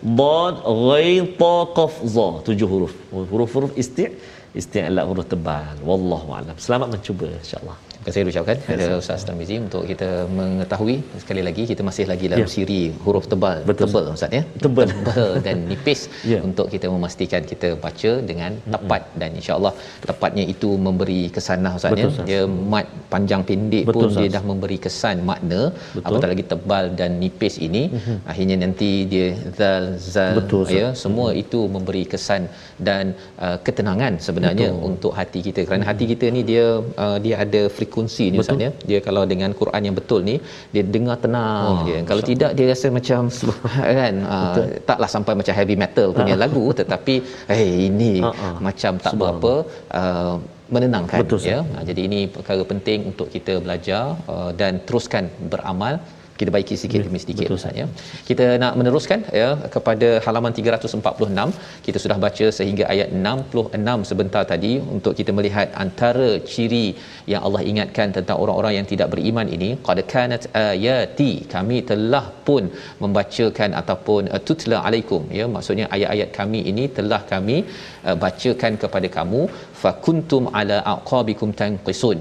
Dad, 0.02 0.54
Ghain, 0.66 1.38
Ta, 1.38 1.56
Qaf, 1.76 1.94
Za. 2.14 2.28
Tujuh 2.46 2.66
huruf. 2.66 2.92
Huruf-huruf 3.14 3.70
isti' 3.78 4.10
isti'la 4.54 5.02
huruf 5.08 5.26
tebal. 5.28 5.76
Wallahu 5.84 6.28
a'lam. 6.36 6.56
Selamat 6.56 6.88
mencuba 6.96 7.28
insya-Allah. 7.28 7.91
Terima 8.02 8.14
kasih 8.18 8.30
ucapkan 8.34 8.56
kepada 8.62 8.86
Ustaz 9.00 9.24
Tarmizi 9.26 9.56
untuk 9.64 9.82
kita 9.90 10.08
mengetahui 10.38 10.94
sekali 11.22 11.42
lagi 11.48 11.62
kita 11.70 11.82
masih 11.88 12.04
lagi 12.10 12.26
dalam 12.32 12.48
ya. 12.48 12.54
siri 12.54 12.80
huruf 13.04 13.26
tebal 13.32 13.58
Betul. 13.68 13.86
tebal 13.86 14.04
Ustaz 14.14 14.32
ya 14.38 14.42
tebal, 14.64 14.86
tebal 14.92 15.28
dan 15.44 15.58
nipis 15.70 16.00
ya. 16.32 16.38
untuk 16.48 16.66
kita 16.72 16.86
memastikan 16.94 17.42
kita 17.50 17.68
baca 17.84 18.12
dengan 18.30 18.58
tepat 18.74 19.02
mm-hmm. 19.06 19.20
dan 19.20 19.30
insyaallah 19.40 19.72
tepatnya 20.08 20.44
itu 20.54 20.70
memberi 20.86 21.20
kesan 21.36 21.62
lah 21.66 21.72
Ustaz 21.78 22.00
ya 22.02 22.08
dia 22.30 22.40
mat 22.72 22.88
panjang 23.12 23.44
pendek 23.50 23.84
Betul, 23.86 23.94
pun 23.94 24.02
Ustaz. 24.10 24.18
dia 24.18 24.34
dah 24.36 24.42
memberi 24.50 24.78
kesan 24.86 25.16
makna 25.30 25.60
Betul. 25.70 26.06
apatah 26.08 26.30
lagi 26.32 26.46
tebal 26.54 26.84
dan 27.02 27.22
nipis 27.22 27.56
ini 27.68 27.84
mm-hmm. 27.94 28.18
akhirnya 28.32 28.58
nanti 28.64 28.90
dia 29.14 29.28
zal 29.60 29.86
zal 30.16 30.34
Betul, 30.40 30.64
ya 30.80 30.88
semua 31.04 31.28
mm-hmm. 31.30 31.42
itu 31.44 31.60
memberi 31.76 32.04
kesan 32.14 32.42
dan 32.90 33.14
uh, 33.46 33.56
ketenangan 33.68 34.18
sebenarnya 34.26 34.70
Betul. 34.74 34.86
untuk 34.90 35.14
hati 35.20 35.42
kita 35.48 35.60
kerana 35.70 35.86
mm-hmm. 35.86 36.02
hati 36.02 36.04
kita 36.14 36.26
ni 36.38 36.42
dia 36.50 36.66
uh, 37.06 37.18
dia 37.22 37.38
ada 37.46 37.62
frekuensi 37.70 37.90
ni 38.32 38.38
Ustaz 38.42 38.64
ya. 38.66 38.70
Dia 38.90 38.98
kalau 39.06 39.22
dengan 39.32 39.50
Quran 39.60 39.82
yang 39.88 39.96
betul 40.00 40.20
ni 40.30 40.36
dia 40.74 40.82
dengar 40.96 41.16
tenang 41.24 41.66
oh, 41.72 41.82
dia. 41.88 41.98
Kalau 42.10 42.22
tidak 42.30 42.50
dia 42.58 42.66
rasa 42.72 42.88
macam 42.98 43.20
kan 44.00 44.14
uh, 44.36 44.56
taklah 44.90 45.10
sampai 45.14 45.34
macam 45.40 45.54
heavy 45.58 45.76
metal 45.84 46.08
punya 46.18 46.34
uh. 46.38 46.40
lagu 46.44 46.64
tetapi 46.80 47.14
eh 47.52 47.58
hey, 47.60 47.70
ini 47.88 48.12
uh-uh. 48.30 48.54
macam 48.68 48.92
tak 49.04 49.14
berapa 49.20 49.52
uh, 50.00 50.34
menenangkan 50.74 51.18
betul, 51.22 51.40
ya. 51.52 51.60
Jadi 51.88 52.00
ini 52.08 52.20
perkara 52.36 52.62
penting 52.72 53.00
untuk 53.12 53.28
kita 53.34 53.54
belajar 53.64 54.16
uh, 54.34 54.50
dan 54.60 54.80
teruskan 54.88 55.24
beramal 55.52 55.94
kita 56.42 56.52
baiki 56.56 56.76
sikit 56.82 57.00
demi 57.06 57.20
sedikit 57.24 57.54
Ustaz 57.56 57.80
ya. 57.80 57.86
Kita 58.28 58.46
nak 58.62 58.74
meneruskan 58.80 59.20
ya 59.40 59.48
kepada 59.74 60.08
halaman 60.26 60.52
346. 60.58 61.58
Kita 61.86 61.98
sudah 62.04 62.18
baca 62.24 62.46
sehingga 62.58 62.84
ayat 62.94 63.08
66 63.32 64.08
sebentar 64.10 64.42
tadi 64.52 64.72
untuk 64.96 65.14
kita 65.20 65.32
melihat 65.38 65.68
antara 65.84 66.30
ciri 66.52 66.86
yang 67.32 67.42
Allah 67.48 67.62
ingatkan 67.72 68.08
tentang 68.16 68.38
orang-orang 68.44 68.74
yang 68.78 68.86
tidak 68.92 69.10
beriman 69.14 69.48
ini. 69.56 69.70
Qad 69.88 70.00
kanat 70.14 70.44
ayati 70.64 71.32
kami 71.54 71.78
telah 71.90 72.24
pun 72.48 72.64
membacakan 73.02 73.70
ataupun 73.82 74.22
uh, 74.34 74.42
tutla 74.48 74.78
alaikum 74.88 75.22
ya. 75.38 75.46
Maksudnya 75.56 75.86
ayat-ayat 75.96 76.30
kami 76.40 76.62
ini 76.72 76.86
telah 76.98 77.20
kami 77.34 77.58
uh, 78.06 78.16
bacakan 78.24 78.74
kepada 78.84 79.10
kamu. 79.18 79.42
Fakuntum 79.82 80.44
ala 80.58 80.78
aqabikum 80.96 81.50
tanqisun. 81.62 82.18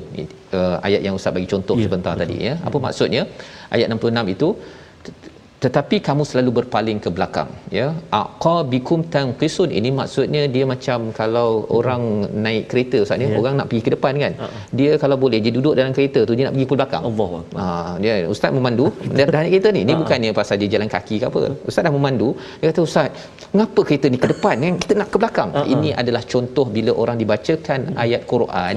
Uh, 0.60 0.78
ayat 0.88 1.02
yang 1.06 1.16
ustaz 1.18 1.34
bagi 1.36 1.50
contoh 1.52 1.76
ya, 1.80 1.84
sebentar 1.86 2.14
betul. 2.14 2.22
tadi 2.24 2.38
ya. 2.48 2.54
Apa 2.68 2.78
maksudnya 2.86 3.24
ayat 3.76 3.88
66 3.96 4.36
itu 4.36 4.50
tetapi 5.64 5.96
kamu 6.08 6.24
selalu 6.30 6.52
berpaling 6.58 7.00
ke 7.06 7.10
belakang. 7.16 7.50
Ya 7.78 7.88
aqabikum 8.20 9.00
tanqisun. 9.14 9.70
Ini 9.80 9.90
maksudnya 10.00 10.42
dia 10.56 10.66
macam 10.72 11.14
kalau 11.20 11.50
orang 11.78 12.02
naik 12.46 12.64
kereta 12.72 12.98
ustaz 13.06 13.22
ni 13.22 13.28
Ya. 13.30 13.38
orang 13.42 13.54
nak 13.60 13.68
pergi 13.70 13.84
ke 13.86 13.92
depan 13.96 14.14
kan? 14.24 14.34
Dia 14.80 14.92
kalau 15.04 15.18
boleh 15.24 15.40
dia 15.46 15.54
duduk 15.58 15.74
dalam 15.80 15.94
kereta 15.98 16.20
tu 16.30 16.34
dia 16.38 16.46
nak 16.48 16.54
pergi 16.58 16.68
ke 16.72 16.76
belakang. 16.80 17.04
Allah 17.10 17.30
Ha, 17.62 17.66
dia 18.04 18.14
ustaz 18.34 18.50
memandu? 18.58 18.88
Dia 19.18 19.30
dah 19.36 19.40
naik 19.44 19.54
kereta 19.54 19.70
ni. 19.78 19.82
Ni 19.90 19.94
bukannya 20.02 20.32
pasal 20.42 20.58
dia 20.64 20.70
jalan 20.76 20.90
kaki 20.96 21.16
ke 21.22 21.26
apa. 21.30 21.42
Ustaz 21.70 21.82
dah 21.86 21.94
memandu. 22.00 22.30
Dia 22.58 22.66
kata 22.74 22.82
ustaz 22.90 23.10
mengapa 23.54 23.80
kereta 23.88 24.06
ni 24.14 24.18
ke 24.26 24.30
depan 24.34 24.56
kan? 24.66 24.74
Kita 24.82 24.94
nak 25.04 25.10
ke 25.14 25.18
belakang. 25.22 25.50
Ini 25.76 25.90
adalah 26.02 26.26
contoh 26.34 26.66
bila 26.78 26.92
orang 27.06 27.18
dibacakan 27.22 27.80
ayat 28.06 28.22
Quran 28.34 28.76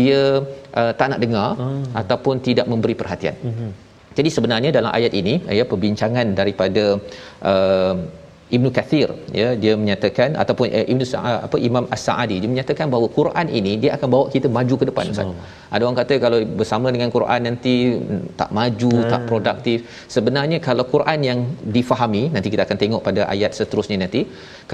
dia 0.00 0.20
uh, 0.80 0.92
tak 0.98 1.06
nak 1.12 1.20
dengar 1.20 1.50
ataupun 2.02 2.34
tidak 2.48 2.64
memberi 2.72 2.96
perhatian 3.02 3.36
jadi 4.18 4.28
sebenarnya 4.36 4.70
dalam 4.78 4.92
ayat 4.98 5.12
ini 5.20 5.34
ya 5.58 5.64
perbincangan 5.72 6.26
daripada 6.40 6.84
uh, 7.52 7.94
Ibnu 8.56 8.68
Kathir 8.76 9.08
ya 9.40 9.48
dia 9.62 9.72
menyatakan 9.82 10.36
ataupun 10.42 10.66
eh, 10.78 10.84
Ibnu 10.92 11.04
Sa- 11.10 11.40
apa 11.46 11.56
Imam 11.68 11.84
As-Sa'adi 11.94 12.36
dia 12.42 12.50
menyatakan 12.52 12.86
bahawa 12.92 13.08
Quran 13.18 13.46
ini 13.58 13.72
dia 13.82 13.90
akan 13.96 14.08
bawa 14.14 14.24
kita 14.34 14.48
maju 14.56 14.74
ke 14.80 14.84
depan 14.90 15.04
Ustaz. 15.12 15.30
Ada 15.74 15.82
orang 15.86 15.98
kata 16.00 16.14
kalau 16.24 16.38
bersama 16.60 16.88
dengan 16.94 17.08
Quran 17.14 17.40
nanti 17.48 17.74
mm, 17.98 18.20
tak 18.40 18.50
maju, 18.58 18.90
tak 19.12 19.22
produktif. 19.30 19.78
Sebenarnya 20.16 20.58
kalau 20.66 20.84
Quran 20.94 21.18
yang 21.28 21.38
difahami 21.76 22.22
nanti 22.34 22.48
kita 22.52 22.62
akan 22.66 22.78
tengok 22.82 23.00
pada 23.08 23.22
ayat 23.34 23.56
seterusnya 23.58 23.98
nanti 24.04 24.22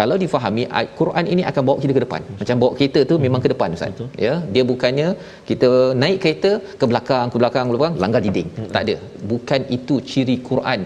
kalau 0.01 0.19
difahami 0.25 0.65
Quran 1.01 1.25
ini 1.35 1.45
akan 1.51 1.63
bawa 1.69 1.79
kita 1.85 1.93
ke 1.99 2.03
depan. 2.07 2.23
Macam 2.41 2.57
bawa 2.63 2.73
kereta 2.79 3.03
tu 3.13 3.17
memang 3.27 3.41
ke 3.45 3.51
depan 3.55 3.79
Ustaz. 3.79 4.03
Ya, 4.27 4.35
dia 4.57 4.65
bukannya 4.73 5.09
kita 5.51 5.71
naik 6.03 6.19
kereta 6.25 6.53
ke 6.81 6.85
belakang, 6.91 7.27
ke 7.33 7.39
belakang, 7.43 7.65
ke 7.71 7.73
belakang 7.75 7.97
langgar 8.05 8.21
dinding. 8.27 8.51
Tak 8.75 8.83
ada. 8.85 8.97
Bukan 9.33 9.61
itu 9.79 9.97
ciri 10.11 10.37
Quran 10.51 10.81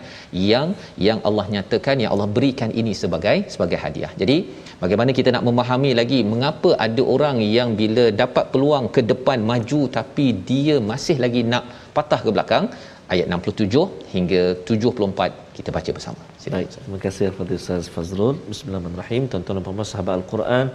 yang 0.52 0.68
yang 1.08 1.18
Allah 1.28 1.46
nyatakan 1.54 2.02
yang 2.02 2.10
Allah 2.14 2.28
berikan 2.36 2.70
ini 2.80 2.92
sebagai 3.02 3.36
sebagai 3.54 3.78
hadiah. 3.84 4.12
Jadi 4.22 4.36
bagaimana 4.82 5.10
kita 5.18 5.30
nak 5.36 5.44
memahami 5.48 5.92
lagi 6.00 6.20
mengapa 6.32 6.72
ada 6.86 7.04
orang 7.14 7.38
yang 7.58 7.70
bila 7.80 8.04
dapat 8.22 8.46
peluang 8.54 8.86
ke 8.96 9.02
depan 9.12 9.40
maju 9.52 9.80
tapi 9.98 10.26
dia 10.50 10.76
masih 10.90 11.16
lagi 11.24 11.42
nak 11.52 11.66
patah 11.96 12.20
ke 12.26 12.30
belakang 12.36 12.66
ayat 13.14 13.26
67 13.30 14.12
hingga 14.14 14.42
74 14.72 15.56
kita 15.56 15.70
baca 15.76 15.90
bersama. 15.96 16.22
Silakan. 16.42 16.56
Baik, 16.58 16.68
terima 16.74 16.98
kasih 17.06 17.24
kepada 17.32 17.52
Ustaz 17.60 17.86
Fazrul. 17.94 18.36
Bismillahirrahmanirrahim. 18.50 19.22
Tuan-tuan 19.32 19.58
dan 19.58 19.64
puan 19.66 19.88
sahabat 19.92 20.14
Al-Quran 20.20 20.66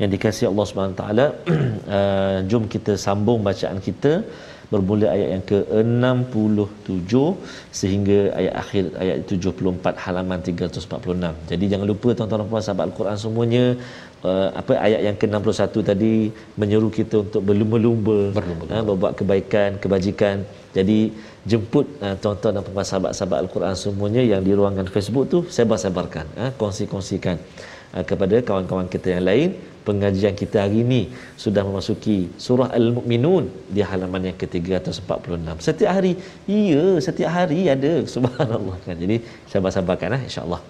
yang 0.00 0.10
dikasihi 0.14 0.48
Allah 0.50 0.66
Subhanahu 0.70 0.98
Taala, 1.00 1.26
uh, 1.96 2.38
jom 2.50 2.64
kita 2.74 2.92
sambung 3.04 3.40
bacaan 3.48 3.78
kita 3.88 4.12
bermula 4.72 5.06
ayat 5.14 5.28
yang 5.34 5.44
ke-67 5.50 7.12
sehingga 7.80 8.18
ayat 8.38 8.54
akhir 8.62 8.84
ayat 9.02 9.16
74 9.30 10.04
halaman 10.04 10.38
346. 10.42 11.50
Jadi 11.50 11.64
jangan 11.72 11.86
lupa 11.92 12.08
tuan-tuan 12.18 12.40
dan 12.42 12.48
puan 12.50 12.64
sahabat 12.66 12.84
Al-Quran 12.90 13.16
semuanya 13.24 13.64
uh, 14.28 14.48
apa 14.60 14.72
ayat 14.86 15.00
yang 15.06 15.16
ke-61 15.20 15.74
tadi 15.90 16.12
menyeru 16.60 16.90
kita 16.98 17.16
untuk 17.24 17.42
berlumba-lumba 17.48 18.18
ha, 18.72 18.82
berbuat 18.88 19.12
kebaikan, 19.20 19.70
kebajikan. 19.82 20.36
Jadi 20.76 20.98
jemput 21.50 21.86
uh, 22.02 22.14
tuan-tuan 22.22 22.58
dan 22.58 22.62
puan 22.66 22.86
sahabat-sahabat 22.90 23.38
Al-Quran 23.46 23.74
semuanya 23.84 24.22
yang 24.32 24.42
di 24.42 24.52
ruangan 24.58 24.90
Facebook 24.90 25.26
tu 25.34 25.38
sebar-sebarkan, 25.56 26.26
ha, 26.38 26.44
kongsi-kongsikan 26.60 27.38
uh, 27.94 28.04
kepada 28.10 28.42
kawan-kawan 28.42 28.90
kita 28.90 29.14
yang 29.16 29.26
lain 29.30 29.50
pengajian 29.86 30.34
kita 30.42 30.58
hari 30.64 30.78
ini 30.86 31.00
sudah 31.44 31.62
memasuki 31.68 32.16
surah 32.44 32.68
Al-Mu'minun 32.78 33.44
di 33.74 33.80
halaman 33.90 34.22
yang 34.28 34.36
ke-346. 34.42 35.62
Setiap 35.68 35.90
hari, 35.96 36.12
iya, 36.50 36.84
setiap 37.06 37.30
hari 37.38 37.60
ada 37.74 37.92
subhanallah 38.14 38.76
kan. 38.86 38.96
Jadi 39.04 39.16
sabar-sabarkan 39.52 40.18
eh, 40.18 40.22
insyaAllah. 40.28 40.60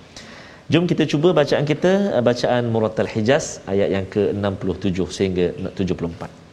Jom 0.72 0.85
kita 0.90 1.05
cuba 1.12 1.29
bacaan 1.40 1.64
kita, 1.72 1.92
eh, 2.16 2.22
bacaan 2.31 2.62
Muratal 2.74 3.11
Hijaz 3.14 3.46
ayat 3.72 3.88
yang 3.96 4.07
ke-67 4.14 4.98
sehingga 5.16 5.46
74. 5.79 6.44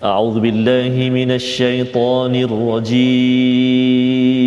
A'udzu 0.00 0.40
billahi 0.40 1.12
minasy 1.12 1.60
syaithanir 1.60 2.52
rajim. 2.70 4.39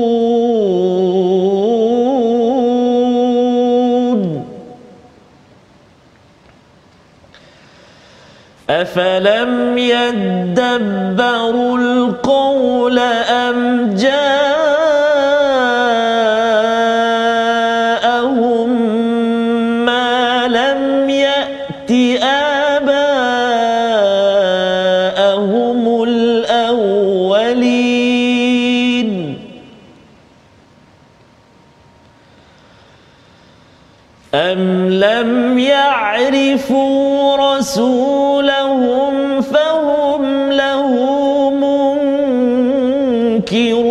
أفلم 8.70 9.78
يدبروا 9.78 11.78
القول 11.78 12.98
أم 12.98 13.90
جاءهم 13.94 14.29
أم 34.34 34.88
لم 34.88 35.58
يعرفوا 35.58 37.36
رسولهم 37.56 39.40
فهم 39.40 40.52
له 40.52 40.90
منكرون 43.50 43.89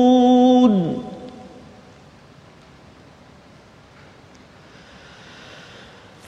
معرضون 0.00 0.74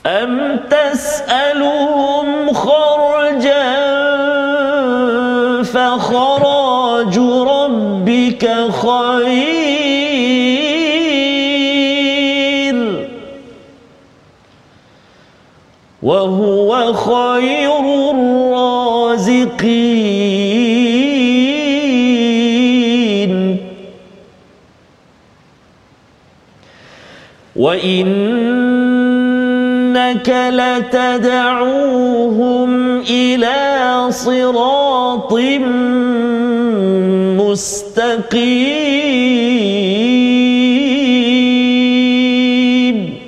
أم 0.07 0.57
تسألهم 0.70 2.53
خرجا 2.53 3.83
فخراج 5.62 7.18
ربك 7.18 8.45
خير 8.70 10.03
وهو 16.03 16.93
خير 16.93 17.81
الرازقين. 18.11 18.93
وإنك 27.62 28.42
لتدعوهم 30.90 31.90
إلى 33.00 34.06
صراط 34.10 35.32
مستقيم 42.22 43.18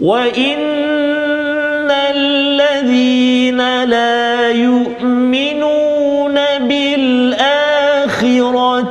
وإن 0.00 0.58
الذين 1.90 3.84
لا 3.84 4.50
يؤمنون 4.50 6.34
بالآخرة 6.58 7.27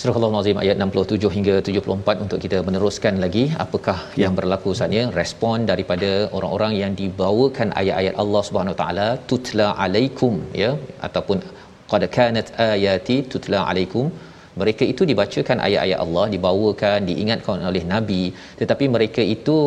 Surah 0.09 0.29
Al-Azim 0.29 0.59
ayat 0.61 0.77
67 0.83 1.31
hingga 1.35 1.55
74 1.69 2.23
untuk 2.25 2.39
kita 2.45 2.59
meneruskan 2.67 3.15
lagi 3.25 3.43
apakah 3.65 3.97
yang 4.23 4.33
berlaku 4.39 4.71
saatnya 4.79 5.03
respon 5.19 5.67
daripada 5.71 6.11
orang-orang 6.37 6.73
yang 6.83 6.93
dibawakan 7.01 7.69
ayat-ayat 7.81 8.15
Allah 8.23 8.43
Subhanahu 8.47 8.75
Wa 8.75 8.79
Taala 8.83 9.09
tutla 9.31 9.67
alaikum 9.85 10.35
ya? 10.63 10.71
Ataupun 11.09 11.45
qad 11.91 12.05
kanat 12.17 12.49
ayati 12.69 13.17
tutla 13.35 13.61
alaikum. 13.73 14.07
Mereka 14.61 14.85
itu 14.93 15.05
dibacakan 15.11 15.61
ayat-ayat 15.67 16.01
Allah 16.05 16.25
dibawakan 16.37 17.01
diingatkan 17.11 17.69
oleh 17.73 17.85
nabi 17.93 18.23
tetapi 18.63 18.87
mereka 18.97 19.25
itu 19.37 19.59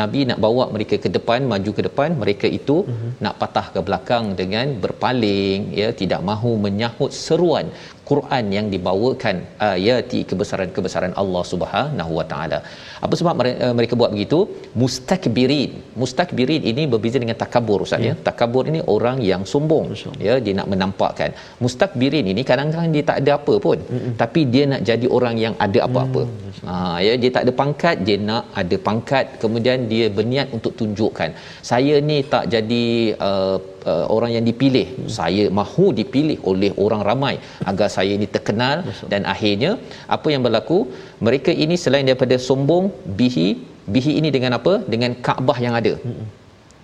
nabi 0.00 0.20
nak 0.30 0.38
bawa 0.44 0.64
mereka 0.74 0.96
ke 1.04 1.08
depan 1.16 1.40
maju 1.52 1.70
ke 1.78 1.82
depan 1.88 2.10
mereka 2.22 2.46
itu 2.58 2.76
uh-huh. 2.82 3.10
nak 3.24 3.34
patah 3.40 3.66
ke 3.74 3.80
belakang 3.88 4.26
dengan 4.40 4.66
berpaling 4.84 5.60
ya 5.80 5.88
tidak 6.00 6.20
mahu 6.30 6.52
menyahut 6.66 7.12
seruan 7.26 7.68
Quran 8.10 8.44
yang 8.56 8.66
dibawakan 8.72 9.36
ayati 9.66 10.20
kebesaran-kebesaran 10.30 11.12
Allah 11.22 11.42
Subhanahu 11.52 12.12
Wa 12.18 12.26
Taala. 12.32 12.58
Apa 13.04 13.14
sebab 13.20 13.42
eh, 13.50 13.72
mereka 13.78 13.94
buat 14.00 14.10
begitu? 14.14 14.38
Mustakbirin. 14.82 15.70
Mustakbirin 16.02 16.62
ini 16.70 16.82
berbeza 16.94 17.18
dengan 17.22 17.38
takabur 17.42 17.78
Ustaz 17.86 18.04
ya. 18.06 18.12
ya. 18.12 18.14
Takabur 18.28 18.64
ini 18.72 18.80
orang 18.94 19.18
yang 19.30 19.42
sombong. 19.52 19.86
Ya, 20.26 20.36
dia 20.44 20.54
nak 20.60 20.68
menampakkan. 20.72 21.32
Mustakbirin 21.64 22.28
ini 22.32 22.44
kadang-kadang 22.50 22.92
dia 22.96 23.04
tak 23.10 23.18
ada 23.22 23.32
apa 23.38 23.54
pun, 23.66 23.78
Mm-mm. 23.94 24.12
tapi 24.22 24.40
dia 24.54 24.64
nak 24.72 24.82
jadi 24.90 25.06
orang 25.16 25.36
yang 25.44 25.54
ada 25.66 25.80
apa-apa. 25.88 26.22
Mm. 26.28 26.52
Ha 26.68 26.74
ya, 27.06 27.12
dia 27.22 27.30
tak 27.36 27.42
ada 27.46 27.52
pangkat, 27.62 27.96
dia 28.06 28.16
nak 28.28 28.44
ada 28.62 28.76
pangkat. 28.88 29.24
Kemudian 29.42 29.83
dia 29.92 30.06
berniat 30.16 30.48
untuk 30.56 30.72
tunjukkan, 30.80 31.30
saya 31.70 31.94
ni 32.08 32.18
tak 32.34 32.44
jadi 32.54 32.84
uh, 33.28 33.56
uh, 33.92 34.06
orang 34.16 34.30
yang 34.36 34.44
dipilih 34.50 34.86
hmm. 34.90 35.10
saya 35.18 35.44
mahu 35.60 35.86
dipilih 36.00 36.38
oleh 36.50 36.70
orang 36.84 37.02
ramai 37.10 37.34
agar 37.70 37.88
saya 37.96 38.12
ini 38.18 38.28
terkenal 38.36 38.76
Betul. 38.88 39.08
dan 39.12 39.22
akhirnya 39.34 39.72
apa 40.16 40.28
yang 40.34 40.42
berlaku 40.46 40.78
mereka 41.26 41.52
ini 41.64 41.76
selain 41.84 42.08
daripada 42.10 42.38
sombong 42.48 42.86
bihi 43.20 43.48
bihi 43.94 44.12
ini 44.20 44.28
dengan 44.36 44.54
apa 44.60 44.74
dengan 44.94 45.12
Kaabah 45.26 45.58
yang 45.66 45.76
ada 45.80 45.94
hmm. 46.04 46.24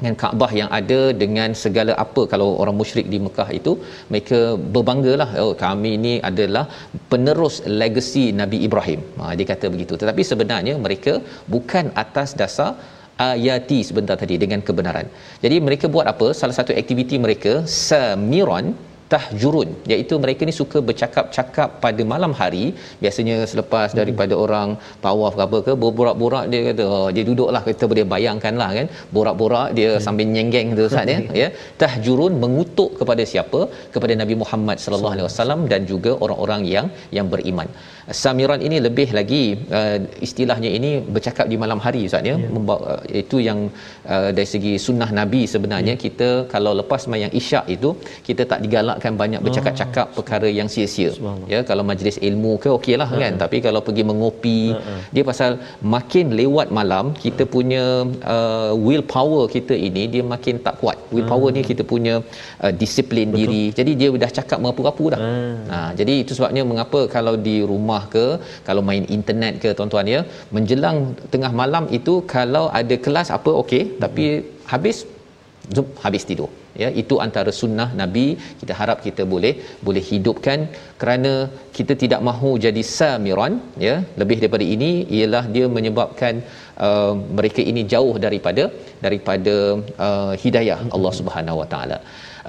Dengan 0.01 0.17
Kaabah 0.23 0.51
yang 0.61 0.71
ada 0.79 1.01
dengan 1.23 1.51
segala 1.63 1.95
apa 2.05 2.25
kalau 2.33 2.49
orang 2.63 2.77
musyrik 2.81 3.09
di 3.15 3.21
Mekah 3.27 3.49
itu 3.59 3.75
mereka 4.13 4.41
berbanggalah 4.77 5.31
oh 5.45 5.53
kami 5.65 5.93
ini 5.99 6.15
adalah 6.31 6.65
penerus 7.13 7.57
legasi 7.83 8.25
Nabi 8.43 8.61
Ibrahim 8.69 9.03
ha, 9.21 9.33
dia 9.41 9.49
kata 9.53 9.69
begitu 9.75 9.95
tetapi 10.03 10.25
sebenarnya 10.31 10.77
mereka 10.87 11.15
bukan 11.55 11.87
atas 12.05 12.31
dasar 12.43 12.71
ayati 13.29 13.79
sebentar 13.89 14.17
tadi 14.23 14.35
dengan 14.43 14.61
kebenaran. 14.69 15.07
Jadi 15.45 15.57
mereka 15.67 15.87
buat 15.95 16.07
apa? 16.13 16.29
Salah 16.41 16.57
satu 16.59 16.73
aktiviti 16.83 17.17
mereka 17.25 17.53
samiran 17.89 18.67
tahjurun 19.13 19.69
iaitu 19.93 20.15
mereka 20.25 20.49
ni 20.49 20.55
suka 20.61 20.79
bercakap-cakap 20.89 21.69
pada 21.85 22.03
malam 22.13 22.33
hari. 22.41 22.65
Biasanya 23.03 23.37
selepas 23.53 23.89
hmm. 23.91 23.99
daripada 24.01 24.35
orang 24.45 24.69
tawaf 25.05 25.35
ke 25.39 25.43
apa 25.47 25.59
ke 25.67 25.73
borak-borak 26.01 26.45
dia 26.53 26.61
kata 26.69 26.85
oh, 26.97 27.09
dia 27.17 27.25
duduklah 27.31 27.63
kita 27.69 27.87
boleh 27.93 28.07
bayangkanlah 28.15 28.71
kan. 28.79 28.89
Borak-borak 29.17 29.69
dia 29.79 29.91
hmm. 29.93 30.03
sambil 30.07 30.29
nyenggeng 30.35 30.69
tu 30.79 30.85
Ustaz 30.91 31.15
ya. 31.15 31.19
Ya. 31.43 31.49
Tahjurun 31.83 32.35
mengutuk 32.45 32.93
kepada 33.03 33.25
siapa? 33.33 33.63
Kepada 33.95 34.17
Nabi 34.23 34.37
Muhammad 34.43 34.79
sallallahu 34.85 35.15
alaihi 35.17 35.29
wasallam 35.29 35.63
dan 35.73 35.83
juga 35.93 36.13
orang-orang 36.27 36.63
yang 36.75 36.87
yang 37.19 37.27
beriman. 37.35 37.71
Samiran 38.23 38.61
ini 38.67 38.77
lebih 38.87 39.09
lagi 39.19 39.43
uh, 39.79 39.99
istilahnya 40.27 40.71
ini 40.79 40.91
bercakap 41.15 41.47
di 41.53 41.57
malam 41.63 41.81
hari 41.87 42.01
ustaz 42.09 42.31
ya. 42.31 42.37
Yeah. 42.43 42.73
uh, 42.75 43.03
itu 43.23 43.37
yang 43.49 43.59
uh, 44.15 44.31
dari 44.37 44.49
segi 44.55 44.73
sunnah 44.87 45.11
nabi 45.19 45.43
sebenarnya 45.55 45.95
yeah. 45.95 46.03
kita 46.05 46.29
kalau 46.55 46.73
lepas 46.81 47.01
sembahyang 47.05 47.35
isyak 47.41 47.67
itu 47.77 47.91
kita 48.29 48.43
tak 48.53 48.61
digalakkan 49.01 49.15
banyak 49.23 49.41
bercakap-cakap 49.47 50.07
oh. 50.11 50.15
perkara 50.19 50.49
yang 50.59 50.69
sia-sia 50.75 51.11
ya 51.53 51.61
kalau 51.69 51.85
majlis 51.91 52.17
ilmu 52.29 52.53
ke 52.63 52.69
okeylah 52.79 53.09
uh-huh. 53.09 53.23
kan 53.23 53.33
tapi 53.43 53.57
kalau 53.67 53.81
pergi 53.87 54.05
mengopi 54.11 54.61
uh-huh. 54.77 55.01
dia 55.15 55.25
pasal 55.31 55.51
makin 55.95 56.27
lewat 56.41 56.69
malam 56.79 57.05
kita 57.25 57.45
punya 57.55 57.85
uh, 58.35 58.73
will 58.85 59.05
power 59.15 59.43
kita 59.57 59.75
ini 59.89 60.03
dia 60.15 60.23
makin 60.35 60.61
tak 60.67 60.77
kuat 60.83 60.99
will 61.15 61.29
power 61.33 61.49
uh-huh. 61.49 61.65
ni 61.65 61.71
kita 61.71 61.83
punya 61.93 62.15
uh, 62.65 62.73
disiplin 62.83 63.29
Betul. 63.33 63.39
diri 63.41 63.63
jadi 63.79 63.93
dia 64.01 64.09
dah 64.25 64.33
cakap 64.39 64.59
merapu-rapu 64.63 65.05
dah 65.15 65.21
uh-huh. 65.21 65.57
ha 65.73 65.79
jadi 66.01 66.15
itu 66.25 66.33
sebabnya 66.39 66.65
mengapa 66.73 67.01
kalau 67.17 67.35
di 67.49 67.57
rumah 67.73 67.79
rumah 67.81 68.03
ke 68.15 68.27
kalau 68.69 68.83
main 68.89 69.05
internet 69.17 69.55
ke 69.63 69.69
tuan-tuan 69.79 70.07
ya 70.15 70.21
menjelang 70.57 70.99
tengah 71.33 71.53
malam 71.63 71.85
itu 71.99 72.15
kalau 72.35 72.65
ada 72.81 72.97
kelas 73.05 73.29
apa 73.37 73.51
okey 73.63 73.83
tapi 74.05 74.25
habis 74.73 74.97
zup, 75.75 75.89
habis 76.05 76.25
tidur 76.29 76.51
ya 76.83 76.89
itu 77.03 77.17
antara 77.27 77.53
sunnah 77.61 77.89
nabi. 78.01 78.27
Kita 78.61 78.75
harap 78.81 78.99
kita 79.07 79.25
boleh 79.35 79.53
boleh 79.87 80.03
hidupkan. 80.11 80.61
Kerana 81.03 81.33
kita 81.77 81.95
tidak 82.03 82.21
mahu 82.29 82.51
jadi 82.67 82.83
samiran 82.97 83.55
ya 83.87 83.95
lebih 84.23 84.39
daripada 84.43 84.67
ini 84.77 84.91
ialah 85.19 85.45
dia 85.55 85.69
menyebabkan 85.77 86.35
uh, 86.87 87.15
mereka 87.39 87.63
ini 87.73 87.85
jauh 87.95 88.17
daripada 88.27 88.65
daripada 89.07 89.55
uh, 90.09 90.33
hidayah 90.45 90.81
Allah 90.97 91.15
Subhanahu 91.21 91.61
Wa 91.63 91.69
Taala. 91.75 91.99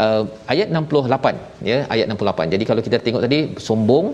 Uh, 0.03 0.23
ayat 0.53 0.67
68 0.71 1.67
ya 1.69 1.77
ayat 1.93 2.05
68 2.13 2.53
jadi 2.55 2.63
kalau 2.69 2.81
kita 2.85 2.97
tengok 3.05 3.23
tadi 3.25 3.39
sombong 3.67 4.05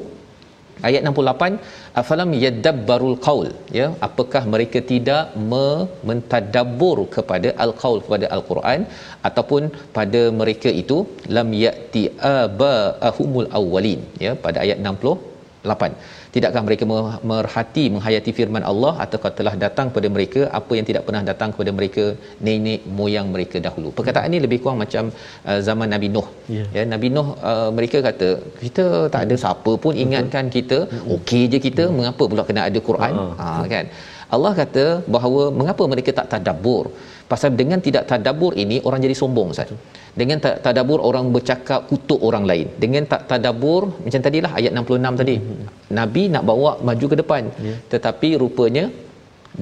ayat 0.88 1.02
68 1.10 2.00
afalam 2.02 2.32
yadabbarul 2.44 3.18
qaul? 3.28 3.50
Ya 3.80 3.88
apakah 4.08 4.44
mereka 4.54 4.82
tidak 4.92 5.24
me- 5.52 5.88
mentadabbur 6.10 6.98
kepada 7.16 7.52
al-qaul 7.66 8.00
kepada 8.06 8.28
al-Quran 8.38 8.82
ataupun 9.30 9.64
pada 9.98 10.24
mereka 10.42 10.72
itu 10.84 11.00
lam 11.38 11.52
yati 11.64 12.04
aba 12.36 12.76
ahumul 13.12 13.50
awwalin? 13.62 14.02
Ya 14.26 14.34
pada 14.46 14.60
ayat 14.66 14.80
68 14.88 16.16
tidakkah 16.38 16.64
mereka 16.68 16.86
merhati 17.32 17.84
menghayati 17.96 18.32
firman 18.40 18.64
Allah 18.72 18.94
ataukah 19.06 19.32
telah 19.40 19.54
datang 19.64 19.88
kepada 19.92 20.10
mereka? 20.16 20.42
Apa 20.60 20.72
yang 20.78 20.86
tidak 20.90 21.04
pernah 21.08 21.22
datang 21.30 21.50
kepada 21.54 21.72
mereka? 21.78 22.06
Nenek 22.48 22.82
moyang 23.00 23.28
mereka 23.36 23.58
dahulu. 23.68 23.92
Perkataan 24.00 24.30
ini 24.32 24.42
lebih 24.46 24.60
kurang 24.64 24.80
macam 24.84 25.04
uh, 25.50 25.60
zaman 25.70 25.90
Nabi 25.96 26.10
Nuh. 26.16 26.28
Yeah. 26.58 26.68
ya 26.78 26.84
Nabi 26.94 27.10
Nuh 27.16 27.28
uh, 27.52 27.70
mereka 27.78 28.00
kata 28.10 28.30
kita 28.66 28.86
tak 29.16 29.22
ada 29.28 29.38
siapa 29.46 29.74
pun 29.86 29.94
ingatkan 30.04 30.48
kita. 30.58 30.80
Okey 31.18 31.44
je 31.54 31.60
kita. 31.68 31.86
Mengapa 32.00 32.24
pula 32.32 32.46
kena 32.52 32.64
ada 32.70 32.82
Quran? 32.90 33.16
Ha. 33.42 33.48
Kan 33.74 33.88
Allah 34.36 34.52
kata 34.60 34.86
bahawa 35.16 35.44
mengapa 35.60 35.84
mereka 35.92 36.12
tak 36.20 36.28
tadabbur? 36.34 36.86
Pasal 37.32 37.52
dengan 37.60 37.80
tidak 37.86 38.04
tadabbur 38.10 38.52
ini 38.64 38.78
orang 38.88 39.00
jadi 39.06 39.16
sombong 39.22 39.50
Ustaz. 39.54 39.72
Dengan 40.20 40.38
tak 40.46 40.56
tadabbur 40.66 41.00
orang 41.10 41.26
bercakap 41.36 41.82
kutuk 41.90 42.20
orang 42.30 42.44
lain. 42.50 42.68
Dengan 42.84 43.04
tak 43.12 43.22
tadabbur 43.32 43.82
macam 44.06 44.22
tadilah 44.26 44.52
ayat 44.60 44.72
66 44.76 45.22
tadi. 45.22 45.36
Mm-hmm. 45.40 45.68
nabi 46.00 46.24
nak 46.34 46.44
bawa 46.50 46.72
maju 46.88 47.06
ke 47.12 47.18
depan. 47.22 47.44
Yeah. 47.68 47.78
tetapi 47.94 48.30
rupanya 48.44 48.86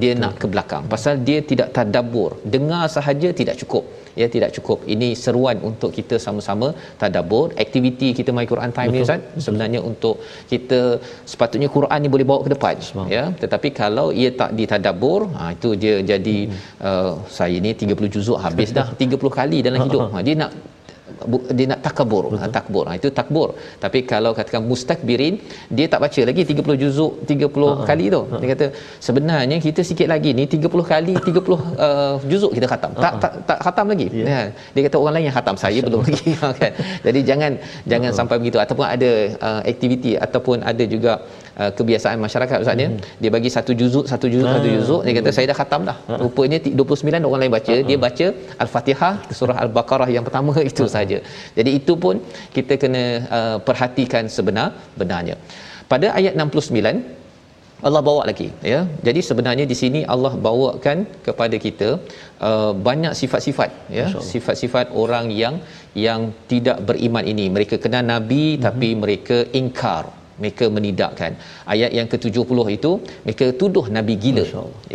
dia 0.02 0.12
Betul. 0.12 0.24
nak 0.24 0.34
ke 0.42 0.46
belakang 0.54 0.84
pasal 0.94 1.14
dia 1.28 1.40
tidak 1.52 1.70
tadabbur 1.78 2.32
dengar 2.56 2.84
sahaja 2.96 3.30
tidak 3.40 3.56
cukup 3.62 3.84
ya 4.22 4.28
tidak 4.36 4.50
cukup 4.58 4.80
ini 4.94 5.10
seruan 5.24 5.58
untuk 5.70 5.92
kita 5.98 6.16
sama-sama 6.26 6.68
tadabbur 7.02 7.46
aktiviti 7.64 8.10
kita 8.20 8.32
mai 8.38 8.48
Quran 8.52 8.72
time 8.78 8.90
Betul. 8.92 9.02
ni 9.02 9.06
Ustaz 9.08 9.46
sebenarnya 9.46 9.80
untuk 9.90 10.16
kita 10.52 10.80
sepatutnya 11.32 11.70
Quran 11.78 12.00
ni 12.06 12.12
boleh 12.16 12.28
bawa 12.30 12.42
ke 12.46 12.52
depan 12.56 12.76
Sebab. 12.90 13.08
ya 13.16 13.26
tetapi 13.44 13.72
kalau 13.82 14.08
ia 14.22 14.32
tak 14.42 14.54
ditadabbur 14.60 15.22
ha 15.40 15.48
itu 15.58 15.72
dia 15.84 15.96
jadi 16.12 16.38
hmm. 16.52 16.62
uh, 16.92 17.14
saya 17.40 17.58
ni 17.66 17.74
30 17.84 18.16
juzuk 18.16 18.40
habis 18.46 18.72
dah 18.80 18.88
30 19.04 19.40
kali 19.40 19.60
dalam 19.68 19.82
hidup 19.88 20.04
ha 20.16 20.24
dia 20.30 20.38
nak 20.44 20.54
dia 21.58 21.66
nak 21.72 21.80
takabur 21.86 22.24
ha, 22.40 22.48
takbur. 22.58 22.86
Ha, 22.90 22.94
itu 23.00 23.10
takbur. 23.20 23.50
Tapi 23.84 24.00
kalau 24.12 24.32
katakan 24.38 24.64
mustakbirin 24.72 25.36
dia 25.78 25.86
tak 25.94 26.00
baca 26.04 26.22
lagi 26.30 26.42
30 26.52 26.82
juzuk 26.84 27.12
30 27.30 27.46
uh-huh. 27.46 27.86
kali 27.90 28.06
tu. 28.16 28.22
Dia 28.42 28.48
kata 28.54 28.66
sebenarnya 29.08 29.58
kita 29.68 29.82
sikit 29.90 30.08
lagi 30.14 30.32
ni 30.40 30.46
30 30.56 30.92
kali 30.94 31.14
30 31.30 31.36
uh, 31.38 32.16
juzuk 32.32 32.52
kita 32.58 32.68
khatam. 32.74 32.92
Tak 33.06 33.14
tak 33.24 33.34
tak 33.50 33.60
khatam 33.66 33.86
lagi. 33.94 34.08
Yeah. 34.12 34.28
ya. 34.28 34.42
dia 34.74 34.82
kata 34.88 34.98
orang 35.02 35.14
lain 35.18 35.26
yang 35.30 35.38
khatam 35.40 35.56
saya 35.66 35.80
belum 35.88 36.04
lagi. 36.10 36.24
Ha, 36.36 36.48
kan? 36.52 36.72
Jadi 37.06 37.20
jangan 37.30 37.52
jangan 37.92 38.10
uh-huh. 38.12 38.20
sampai 38.20 38.36
begitu. 38.42 38.58
Ataupun 38.64 38.86
ada 38.96 39.12
uh, 39.48 39.62
aktiviti 39.72 40.14
ataupun 40.26 40.58
ada 40.72 40.84
juga 40.94 41.14
uh, 41.62 41.72
kebiasaan 41.78 42.18
masyarakat 42.26 42.58
ustaz 42.64 42.78
dia 42.82 42.90
hmm. 42.90 43.00
dia 43.22 43.32
bagi 43.36 43.50
satu 43.56 43.72
juzuk 43.80 44.06
satu 44.12 44.28
juzuk 44.34 44.52
satu 44.56 44.70
juzuk. 44.76 45.02
Dia 45.08 45.14
kata 45.20 45.34
saya 45.38 45.48
dah 45.52 45.58
khatam 45.62 45.82
dah. 45.90 45.98
Rupanya 46.24 46.60
ti- 46.66 46.76
29 46.82 47.30
orang 47.30 47.42
lain 47.44 47.54
baca 47.58 47.76
dia 47.90 47.98
baca 48.06 48.28
al-fatihah 48.66 49.14
surah 49.40 49.58
al-baqarah 49.66 50.10
yang 50.16 50.26
pertama 50.30 50.56
itu 50.72 50.86
saja. 50.96 51.20
Jadi 51.58 51.72
itu 51.82 51.96
pun 52.06 52.18
kita 52.58 52.76
kena 52.84 53.04
uh, 53.40 53.58
perhatikan 53.68 54.26
sebenar 54.38 54.68
benarnya. 55.02 55.38
Pada 55.92 56.08
ayat 56.20 56.34
69 56.34 57.26
Allah 57.88 58.02
bawa 58.08 58.22
lagi 58.30 58.48
ya. 58.72 58.80
Jadi 59.08 59.20
sebenarnya 59.30 59.66
di 59.72 59.76
sini 59.82 60.00
Allah 60.14 60.32
bawakan 60.48 60.98
kepada 61.26 61.56
kita 61.66 61.90
uh, 62.48 62.72
banyak 62.88 63.14
sifat-sifat 63.22 63.70
ya, 63.98 64.06
sifat-sifat 64.32 64.96
orang 65.04 65.28
yang 65.42 65.56
yang 66.06 66.22
tidak 66.52 66.78
beriman 66.88 67.26
ini. 67.34 67.46
Mereka 67.56 67.78
kenal 67.84 68.04
nabi 68.14 68.44
mm-hmm. 68.46 68.66
tapi 68.68 68.90
mereka 69.04 69.38
ingkar 69.60 70.04
mereka 70.42 70.66
menidakkan. 70.78 71.32
Ayat 71.74 71.92
yang 71.98 72.08
ke-70 72.14 72.60
itu 72.78 72.92
mereka 73.26 73.46
tuduh 73.62 73.86
nabi 73.98 74.16
gila 74.24 74.46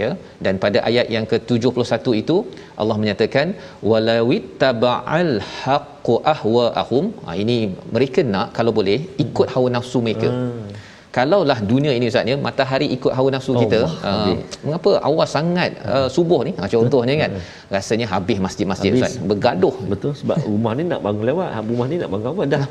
ya. 0.02 0.10
Dan 0.44 0.56
pada 0.64 0.80
ayat 0.90 1.06
yang 1.16 1.26
ke-71 1.32 2.06
itu 2.22 2.36
Allah 2.82 2.96
menyatakan 3.02 3.48
walawit 3.90 4.46
taba'al 4.62 5.34
haqqu 5.62 6.14
ahwa'ahum. 6.34 7.06
Ha, 7.24 7.36
ini 7.44 7.58
mereka 7.96 8.22
nak 8.34 8.48
kalau 8.58 8.74
boleh 8.80 8.98
ikut 9.26 9.48
hawa 9.54 9.68
nafsu 9.78 10.00
mereka. 10.06 10.30
Hmm 10.34 10.88
kalaulah 11.16 11.58
dunia 11.70 11.92
ini 11.98 12.06
Ustaz 12.10 12.30
ya 12.32 12.36
matahari 12.46 12.86
ikut 12.96 13.12
hawa 13.18 13.28
nafsu 13.34 13.52
kita 13.62 13.80
uh, 14.10 14.34
mengapa 14.64 14.90
awas 15.08 15.30
sangat 15.36 15.70
uh, 15.94 16.08
subuh 16.16 16.40
ni? 16.48 16.52
Ha, 16.58 16.68
contohnya 16.74 17.14
kan 17.22 17.30
rasanya 17.76 18.06
habis 18.12 18.38
masjid-masjid 18.46 18.90
Ustaz 18.98 19.14
bergaduh. 19.30 19.74
Betul 19.92 20.12
sebab 20.20 20.38
rumah 20.50 20.72
ni 20.78 20.84
nak 20.92 21.00
bangun 21.06 21.24
lewat 21.30 21.48
rumah 21.70 21.86
ni 21.92 21.96
nak 22.02 22.10
bangun 22.14 22.28
awal 22.32 22.46
dah. 22.54 22.64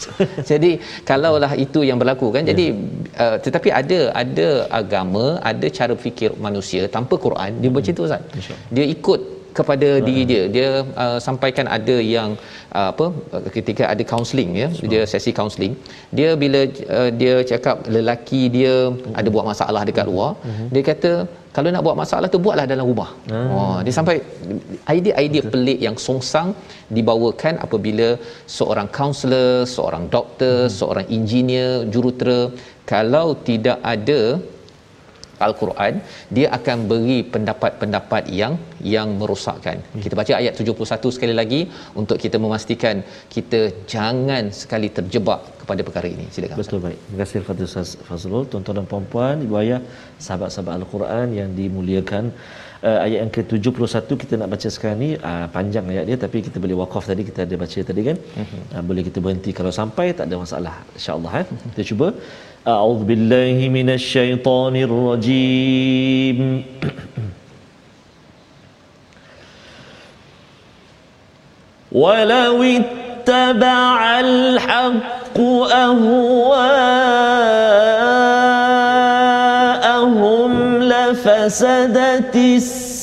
Jadi 0.50 0.70
kalaulah 1.10 1.52
itu 1.66 1.82
yang 1.88 1.98
berlaku 2.02 2.26
kan 2.36 2.42
jadi 2.50 2.66
uh, 3.24 3.36
tetapi 3.44 3.68
ada 3.80 4.00
ada 4.22 4.48
agama 4.80 5.24
ada 5.50 5.66
cara 5.78 5.94
fikir 6.04 6.30
manusia 6.46 6.82
tanpa 6.96 7.14
Quran 7.26 7.50
dia 7.62 7.70
macam 7.76 7.94
tu 7.98 8.04
Ustaz. 8.08 8.22
Dia 8.76 8.86
ikut 8.96 9.20
kepada 9.58 9.88
uh 9.98 10.02
diri 10.06 10.22
dia. 10.30 10.42
Dia 10.56 10.68
uh, 11.04 11.18
sampaikan 11.26 11.66
ada 11.76 11.96
yang 12.16 12.30
uh, 12.78 12.88
apa 12.92 13.06
ketika 13.56 13.84
ada 13.92 14.02
counselling 14.12 14.50
ya 14.62 14.68
dia 14.92 15.02
sesi 15.12 15.32
counselling. 15.38 15.74
Dia 16.18 16.30
bila 16.42 16.60
uh, 16.98 17.10
dia 17.20 17.34
cakap 17.52 17.86
lelaki 17.96 18.42
dia 18.56 18.74
uh 18.90 19.16
ada 19.20 19.28
buat 19.34 19.46
masalah 19.52 19.82
dekat 19.88 20.06
luar 20.12 20.30
uh 20.50 20.68
dia 20.74 20.84
kata 20.90 21.12
kalau 21.56 21.70
nak 21.74 21.82
buat 21.86 21.98
masalah 22.02 22.28
tu 22.34 22.38
buatlah 22.44 22.66
dalam 22.70 22.86
rumah. 22.90 23.10
uh 23.34 23.42
Oh, 23.56 23.76
dia 23.86 23.94
sampai 23.98 24.16
idea-idea 24.94 25.42
pelik 25.52 25.78
yang 25.86 25.96
songsang 26.06 26.48
dibawakan 26.96 27.54
apabila 27.66 28.08
seorang 28.56 28.88
kaunselor, 28.98 29.52
seorang 29.76 30.04
doktor, 30.16 30.56
uh 30.64 30.72
seorang 30.78 31.06
engineer, 31.18 31.70
jurutera 31.94 32.40
kalau 32.92 33.26
tidak 33.48 33.78
ada 33.94 34.20
Al-Quran 35.46 35.94
dia 36.36 36.48
akan 36.58 36.78
beri 36.90 37.18
pendapat-pendapat 37.34 38.24
yang 38.40 38.54
yang 38.94 39.08
merosakkan. 39.20 39.78
Hmm. 39.82 40.02
Kita 40.04 40.14
baca 40.20 40.32
ayat 40.42 40.54
71 40.60 41.16
sekali 41.16 41.34
lagi 41.40 41.60
untuk 42.00 42.18
kita 42.24 42.38
memastikan 42.44 43.02
kita 43.34 43.60
jangan 43.94 44.52
sekali 44.62 44.90
terjebak 44.98 45.40
kepada 45.64 45.80
perkara 45.86 46.08
ini. 46.14 46.26
Silakan. 46.34 46.58
Betul 46.60 46.80
baik. 46.86 46.98
Terima 47.06 47.18
kasih 47.22 47.44
Fadil 47.48 47.68
Ustaz 47.70 47.90
Fazrul, 48.08 48.44
tuan-tuan 48.52 48.76
dan 48.80 48.86
puan-puan, 48.92 49.36
ibu 49.46 49.56
ayah, 49.62 49.80
sahabat-sahabat 50.26 50.72
Al-Quran 50.78 51.28
yang 51.40 51.50
dimuliakan 51.60 52.26
Uh, 52.83 52.99
ayat 53.05 53.19
yang 53.23 53.31
ke-71 53.35 54.07
kita 54.21 54.33
nak 54.39 54.49
baca 54.55 54.67
sekarang 54.75 54.99
ni 55.03 55.09
uh, 55.29 55.45
panjang 55.55 55.85
ayat 55.93 56.05
dia 56.09 56.17
tapi 56.25 56.37
kita 56.47 56.57
boleh 56.63 56.75
wakaf 56.81 57.03
tadi 57.11 57.21
kita 57.29 57.39
ada 57.47 57.55
baca 57.63 57.79
tadi 57.89 58.01
kan. 58.09 58.17
Uh, 58.73 58.81
boleh 58.89 59.03
kita 59.07 59.19
berhenti 59.25 59.51
kalau 59.57 59.71
sampai 59.79 60.07
tak 60.19 60.25
ada 60.31 60.35
masalah 60.43 60.75
insya-Allah 60.97 61.33
eh. 61.41 61.45
Kita 61.73 61.83
cuba 61.91 62.07
أعوذ 62.67 63.03
بالله 63.09 63.57
من 63.69 63.89
الشيطان 63.89 64.75
الرجيم 64.75 66.39
ولو 71.91 72.63
اتبع 72.63 74.19
الحق 74.19 75.37
أهواءهم 75.85 77.29
لفسدت 81.26 82.36
السماوات 82.36 83.02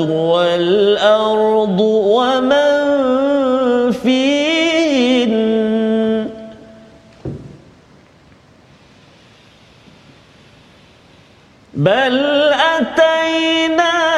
والأرض 0.00 1.80
ومن 1.80 2.82
فيهن 3.92 5.32
بل 11.74 12.18
أتيناهم 12.52 14.11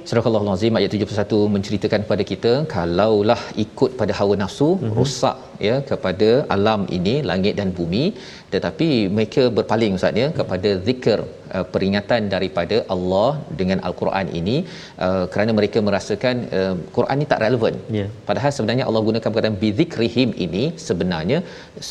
Surah 0.08 0.24
Al-Azim 0.28 0.76
ayat 0.78 0.90
71 0.96 1.40
menceritakan 1.54 2.00
kepada 2.04 2.22
kita 2.30 2.52
kalaulah 2.74 3.40
ikut 3.64 3.90
pada 4.00 4.12
hawa 4.18 4.34
nafsu 4.42 4.68
mm-hmm. 4.70 4.94
rosak 4.98 5.36
ya 5.66 5.76
kepada 5.90 6.28
alam 6.54 6.80
ini 6.98 7.14
langit 7.30 7.54
dan 7.60 7.68
bumi 7.78 8.04
tetapi 8.54 8.88
mereka 9.16 9.42
berpaling 9.58 9.92
ustaz 9.98 10.20
ya 10.22 10.28
kepada 10.38 10.70
zikir 10.86 11.18
uh, 11.57 11.65
peringatan 11.73 12.21
daripada 12.33 12.77
Allah 12.95 13.29
dengan 13.59 13.79
al-Quran 13.87 14.27
ini 14.39 14.55
uh, 15.05 15.25
kerana 15.33 15.51
mereka 15.59 15.79
merasakan 15.87 16.35
uh, 16.59 16.73
Quran 16.97 17.15
ini 17.19 17.27
tak 17.33 17.41
relevan. 17.45 17.75
Yeah. 17.99 18.09
Padahal 18.29 18.51
sebenarnya 18.57 18.85
Allah 18.89 19.03
gunakan 19.09 19.29
perkataan 19.33 19.59
bizikrihim 19.63 20.31
ini 20.47 20.63
sebenarnya 20.87 21.39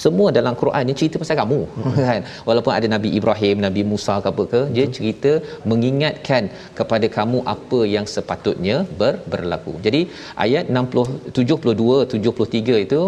semua 0.02 0.28
dalam 0.38 0.56
Quran 0.62 0.84
ini 0.88 0.96
cerita 1.02 1.22
pasal 1.22 1.38
kamu 1.42 1.60
kan. 2.08 2.22
Walaupun 2.48 2.72
ada 2.78 2.88
Nabi 2.96 3.10
Ibrahim, 3.20 3.56
Nabi 3.66 3.84
Musa 3.92 4.16
ke 4.24 4.28
apa 4.34 4.44
ke, 4.52 4.62
dia 4.76 4.86
cerita 4.98 5.32
mengingatkan 5.72 6.42
kepada 6.80 7.06
kamu 7.18 7.40
apa 7.54 7.80
yang 7.94 8.06
sepatutnya 8.14 8.76
ber, 9.00 9.14
berlaku. 9.32 9.74
Jadi 9.86 10.02
ayat 10.46 10.66
60 10.82 11.34
72 11.38 11.98
73 12.14 12.86
itu 12.86 13.00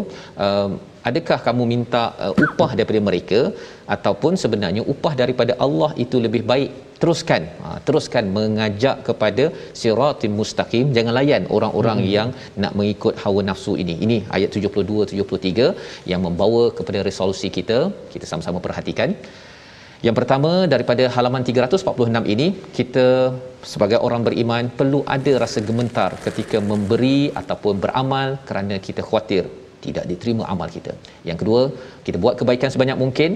um, 0.46 0.72
adakah 1.08 1.38
kamu 1.46 1.64
minta 1.72 2.02
uh, 2.24 2.32
upah 2.44 2.70
daripada 2.78 3.00
mereka 3.08 3.40
ataupun 3.96 4.32
sebenarnya 4.42 4.82
upah 4.92 5.14
daripada 5.22 5.52
Allah 5.66 5.90
itu 6.04 6.18
lebih 6.26 6.42
baik? 6.52 6.72
Teruskan 7.02 7.42
ha, 7.62 7.68
teruskan 7.86 8.24
mengajak 8.36 8.96
kepada 9.06 9.44
siratim 9.80 10.32
mustaqim. 10.40 10.86
Jangan 10.96 11.14
layan 11.18 11.42
orang-orang 11.56 11.98
hmm. 12.00 12.10
yang 12.16 12.28
nak 12.62 12.72
mengikut 12.78 13.14
hawa 13.22 13.40
nafsu 13.48 13.72
ini. 13.82 13.94
Ini 14.04 14.18
ayat 14.36 14.56
72 14.58 15.08
73 15.12 15.66
yang 16.12 16.20
membawa 16.26 16.62
kepada 16.78 17.00
resolusi 17.08 17.50
kita. 17.56 17.78
Kita 18.12 18.24
sama-sama 18.30 18.60
perhatikan. 18.66 19.10
Yang 20.06 20.16
pertama 20.20 20.52
daripada 20.72 21.04
halaman 21.16 21.44
346 21.50 22.32
ini 22.34 22.46
kita 22.78 23.06
sebagai 23.72 23.98
orang 24.06 24.22
beriman 24.26 24.64
perlu 24.78 25.00
ada 25.16 25.32
rasa 25.44 25.60
gemetar 25.68 26.10
ketika 26.26 26.58
memberi 26.70 27.20
ataupun 27.42 27.74
beramal 27.84 28.30
kerana 28.48 28.76
kita 28.86 29.02
khawatir 29.08 29.44
tidak 29.86 30.04
diterima 30.10 30.44
amal 30.54 30.68
kita. 30.76 30.92
Yang 31.28 31.38
kedua, 31.42 31.62
kita 32.06 32.16
buat 32.24 32.34
kebaikan 32.40 32.70
sebanyak 32.74 32.98
mungkin 33.04 33.30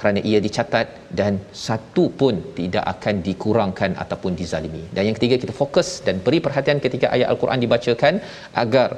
kerana 0.00 0.20
ia 0.28 0.38
dicatat 0.46 0.86
dan 1.18 1.32
satu 1.66 2.04
pun 2.20 2.34
tidak 2.58 2.84
akan 2.92 3.14
dikurangkan 3.26 3.90
ataupun 4.02 4.32
dizalimi. 4.40 4.82
Dan 4.96 5.02
yang 5.08 5.16
ketiga 5.18 5.36
kita 5.42 5.54
fokus 5.62 5.88
dan 6.06 6.16
beri 6.26 6.38
perhatian 6.46 6.78
ketika 6.84 7.06
ayat 7.16 7.28
al-Quran 7.32 7.60
dibacakan 7.64 8.14
agar 8.62 8.88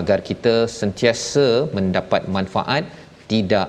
agar 0.00 0.18
kita 0.28 0.54
sentiasa 0.80 1.46
mendapat 1.78 2.22
manfaat 2.36 2.84
tidak 3.32 3.68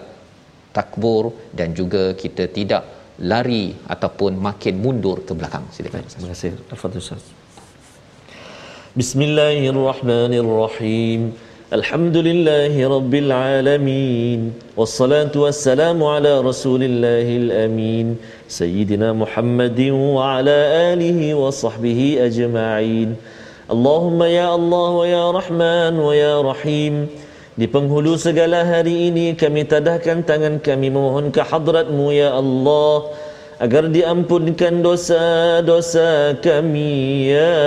takbur 0.77 1.23
dan 1.59 1.69
juga 1.79 2.03
kita 2.23 2.45
tidak 2.57 2.83
lari 3.31 3.65
ataupun 3.95 4.31
makin 4.47 4.75
mundur 4.85 5.17
ke 5.27 5.33
belakang. 5.39 5.65
Silakan. 5.75 6.03
Terima 6.13 6.29
kasih 6.33 6.51
Al-Fatihah. 6.73 7.19
Bismillahirrahmanirrahim. 9.01 11.21
الحمد 11.72 12.16
لله 12.16 12.74
رب 12.96 13.14
العالمين 13.14 14.40
والصلاة 14.76 15.34
والسلام 15.36 15.98
على 16.04 16.40
رسول 16.40 16.80
الله 16.82 17.28
الأمين 17.42 18.16
سيدنا 18.48 19.12
محمد 19.12 19.80
وعلى 20.16 20.56
آله 20.92 21.20
وصحبه 21.34 22.00
أجمعين 22.28 23.08
اللهم 23.74 24.20
يا 24.22 24.48
الله 24.54 24.90
ويا 24.90 25.24
رحمن 25.30 25.94
ويا 26.00 26.34
رحيم 26.40 26.94
Di 27.58 27.66
penghulu 27.66 28.14
segala 28.14 28.62
hari 28.62 29.10
ini 29.10 29.34
kami 29.34 29.66
tadahkan 29.66 30.22
tangan 30.22 30.62
kami 30.62 30.94
memohon 30.94 31.34
ke 31.34 31.42
hadratmu 31.42 32.14
ya 32.14 32.38
Allah 32.38 33.10
agar 33.58 33.90
diampunkan 33.90 34.78
dosa-dosa 34.78 36.38
kami 36.38 37.34
ya 37.34 37.60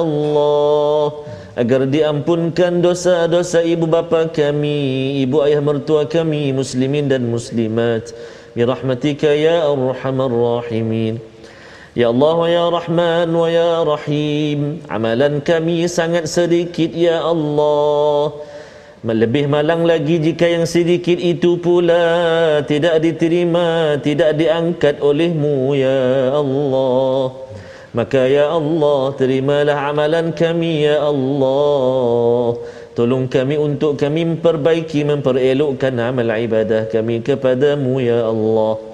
Allah 0.00 1.10
agar 1.59 1.83
diampunkan 1.83 2.79
dosa-dosa 2.79 3.59
ibu 3.59 3.83
bapa 3.83 4.31
kami 4.31 5.19
ibu 5.27 5.43
ayah 5.43 5.59
mertua 5.59 6.07
kami 6.07 6.55
muslimin 6.55 7.11
dan 7.11 7.27
muslimat. 7.27 8.15
Bi 8.55 8.63
rahmatika 8.63 9.35
ya 9.35 9.67
arhamar 9.67 10.31
rahimin. 10.31 11.19
Ya 11.99 12.15
Allah 12.15 12.37
ya 12.47 12.65
Rahman 12.69 13.33
wa 13.33 13.49
ya 13.49 13.81
Rahim 13.81 14.79
Amalan 14.87 15.43
kami 15.43 15.83
sangat 15.91 16.31
sedikit 16.31 16.95
ya 16.95 17.19
Allah. 17.19 18.39
Lebih 19.03 19.51
malang 19.51 19.83
lagi 19.83 20.15
jika 20.15 20.47
yang 20.47 20.63
sedikit 20.63 21.19
itu 21.19 21.59
pula 21.59 22.63
tidak 22.67 23.03
diterima, 23.03 23.99
tidak 23.99 24.37
diangkat 24.39 25.03
olehmu 25.03 25.75
ya 25.75 26.31
Allah. 26.35 27.48
Maka 27.89 28.29
ya 28.29 28.53
Allah 28.53 29.17
terimalah 29.17 29.89
amalan 29.89 30.29
kami 30.29 30.85
ya 30.85 31.01
Allah. 31.01 32.53
Tolong 32.93 33.25
kami 33.31 33.55
untuk 33.55 33.97
kami 33.97 34.27
memperbaiki, 34.27 35.07
memperelokkan 35.07 35.95
amal 35.97 36.29
ibadah 36.35 36.85
kami 36.91 37.23
kepadamu 37.25 37.97
ya 38.03 38.27
Allah. 38.27 38.88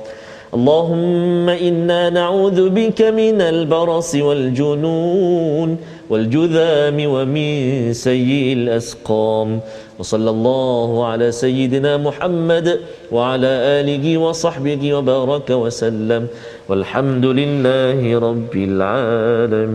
اللهم 0.54 1.50
إنا 1.50 2.10
نعوذ 2.10 2.70
بك 2.70 3.02
من 3.02 3.42
البرص 3.42 4.16
والجنون 4.16 5.78
والجذام 6.10 7.06
ومن 7.06 7.94
سيء 7.94 8.54
الأسقام. 8.54 9.60
وصلى 10.00 10.30
الله 10.30 11.06
على 11.06 11.32
سيدنا 11.32 11.98
محمد 11.98 12.80
وعلى 13.12 13.48
آله 13.48 14.18
وصحبه 14.18 14.94
وبارك 14.94 15.50
وسلم. 15.50 16.28
والحمد 16.70 17.26
لله 17.26 18.20
رب 18.20 18.56
العالمين. 18.56 19.70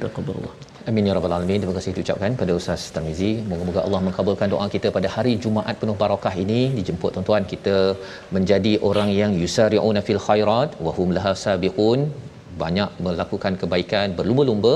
تقبل 0.00 0.28
الله. 0.28 0.55
Amin 0.90 1.08
ya 1.08 1.14
rabbal 1.16 1.32
alamin. 1.36 1.58
Terima 1.62 1.74
kasih 1.76 1.92
diucapkan 1.94 2.32
pada 2.40 2.52
Ustaz 2.58 2.82
Tarmizi. 2.94 3.30
Moga-moga 3.50 3.80
Allah 3.86 4.00
mengabulkan 4.06 4.48
doa 4.52 4.66
kita 4.74 4.88
pada 4.96 5.08
hari 5.14 5.32
Jumaat 5.44 5.76
penuh 5.80 5.96
barakah 6.02 6.32
ini. 6.42 6.60
Dijemput 6.76 7.10
tuan-tuan 7.14 7.42
kita 7.52 7.76
menjadi 8.36 8.72
orang 8.88 9.08
yang 9.20 9.32
yusari'una 9.40 10.00
fil 10.08 10.20
khairat 10.26 10.78
wa 10.86 10.92
hum 10.98 11.10
laha 11.16 11.32
sabiqun 11.44 12.00
banyak 12.62 12.90
melakukan 13.06 13.54
kebaikan 13.62 14.14
berlumba-lumba 14.18 14.72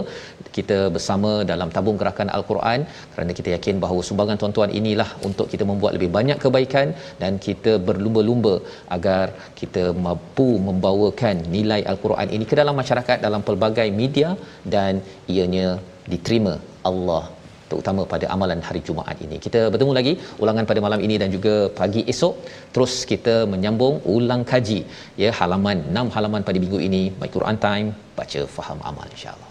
kita 0.57 0.79
bersama 0.95 1.31
dalam 1.51 1.69
tabung 1.77 1.99
gerakan 2.01 2.31
al-Quran 2.39 2.81
kerana 3.13 3.33
kita 3.39 3.49
yakin 3.55 3.77
bahawa 3.85 4.01
sumbangan 4.09 4.41
tuan-tuan 4.41 4.73
inilah 4.81 5.09
untuk 5.29 5.47
kita 5.53 5.67
membuat 5.71 5.95
lebih 5.97 6.11
banyak 6.17 6.39
kebaikan 6.45 6.89
dan 7.23 7.39
kita 7.47 7.75
berlumba-lumba 7.89 8.55
agar 8.97 9.27
kita 9.61 9.85
mampu 10.07 10.49
membawakan 10.69 11.39
nilai 11.57 11.81
al-Quran 11.93 12.35
ini 12.39 12.47
ke 12.51 12.59
dalam 12.63 12.77
masyarakat 12.83 13.19
dalam 13.29 13.45
pelbagai 13.49 13.89
media 14.03 14.31
dan 14.77 15.01
ianya 15.37 15.69
diterima 16.15 16.55
Allah 16.91 17.25
terutama 17.71 18.03
pada 18.13 18.27
amalan 18.35 18.61
hari 18.69 18.81
Jumaat 18.87 19.19
ini. 19.27 19.37
Kita 19.47 19.61
bertemu 19.73 19.93
lagi 19.99 20.13
ulangan 20.43 20.65
pada 20.71 20.81
malam 20.87 21.03
ini 21.07 21.17
dan 21.23 21.31
juga 21.37 21.55
pagi 21.81 22.03
esok 22.13 22.35
terus 22.75 22.95
kita 23.13 23.37
menyambung 23.53 24.03
ulang 24.17 24.43
kaji 24.53 24.81
ya 25.25 25.31
halaman 25.41 25.79
6 26.01 26.17
halaman 26.17 26.45
pada 26.49 26.59
minggu 26.65 26.81
ini 26.89 27.03
My 27.21 27.31
Quran 27.37 27.59
Time 27.67 27.89
baca 28.19 28.43
faham 28.57 28.81
amal 28.91 29.07
insya-Allah. 29.15 29.50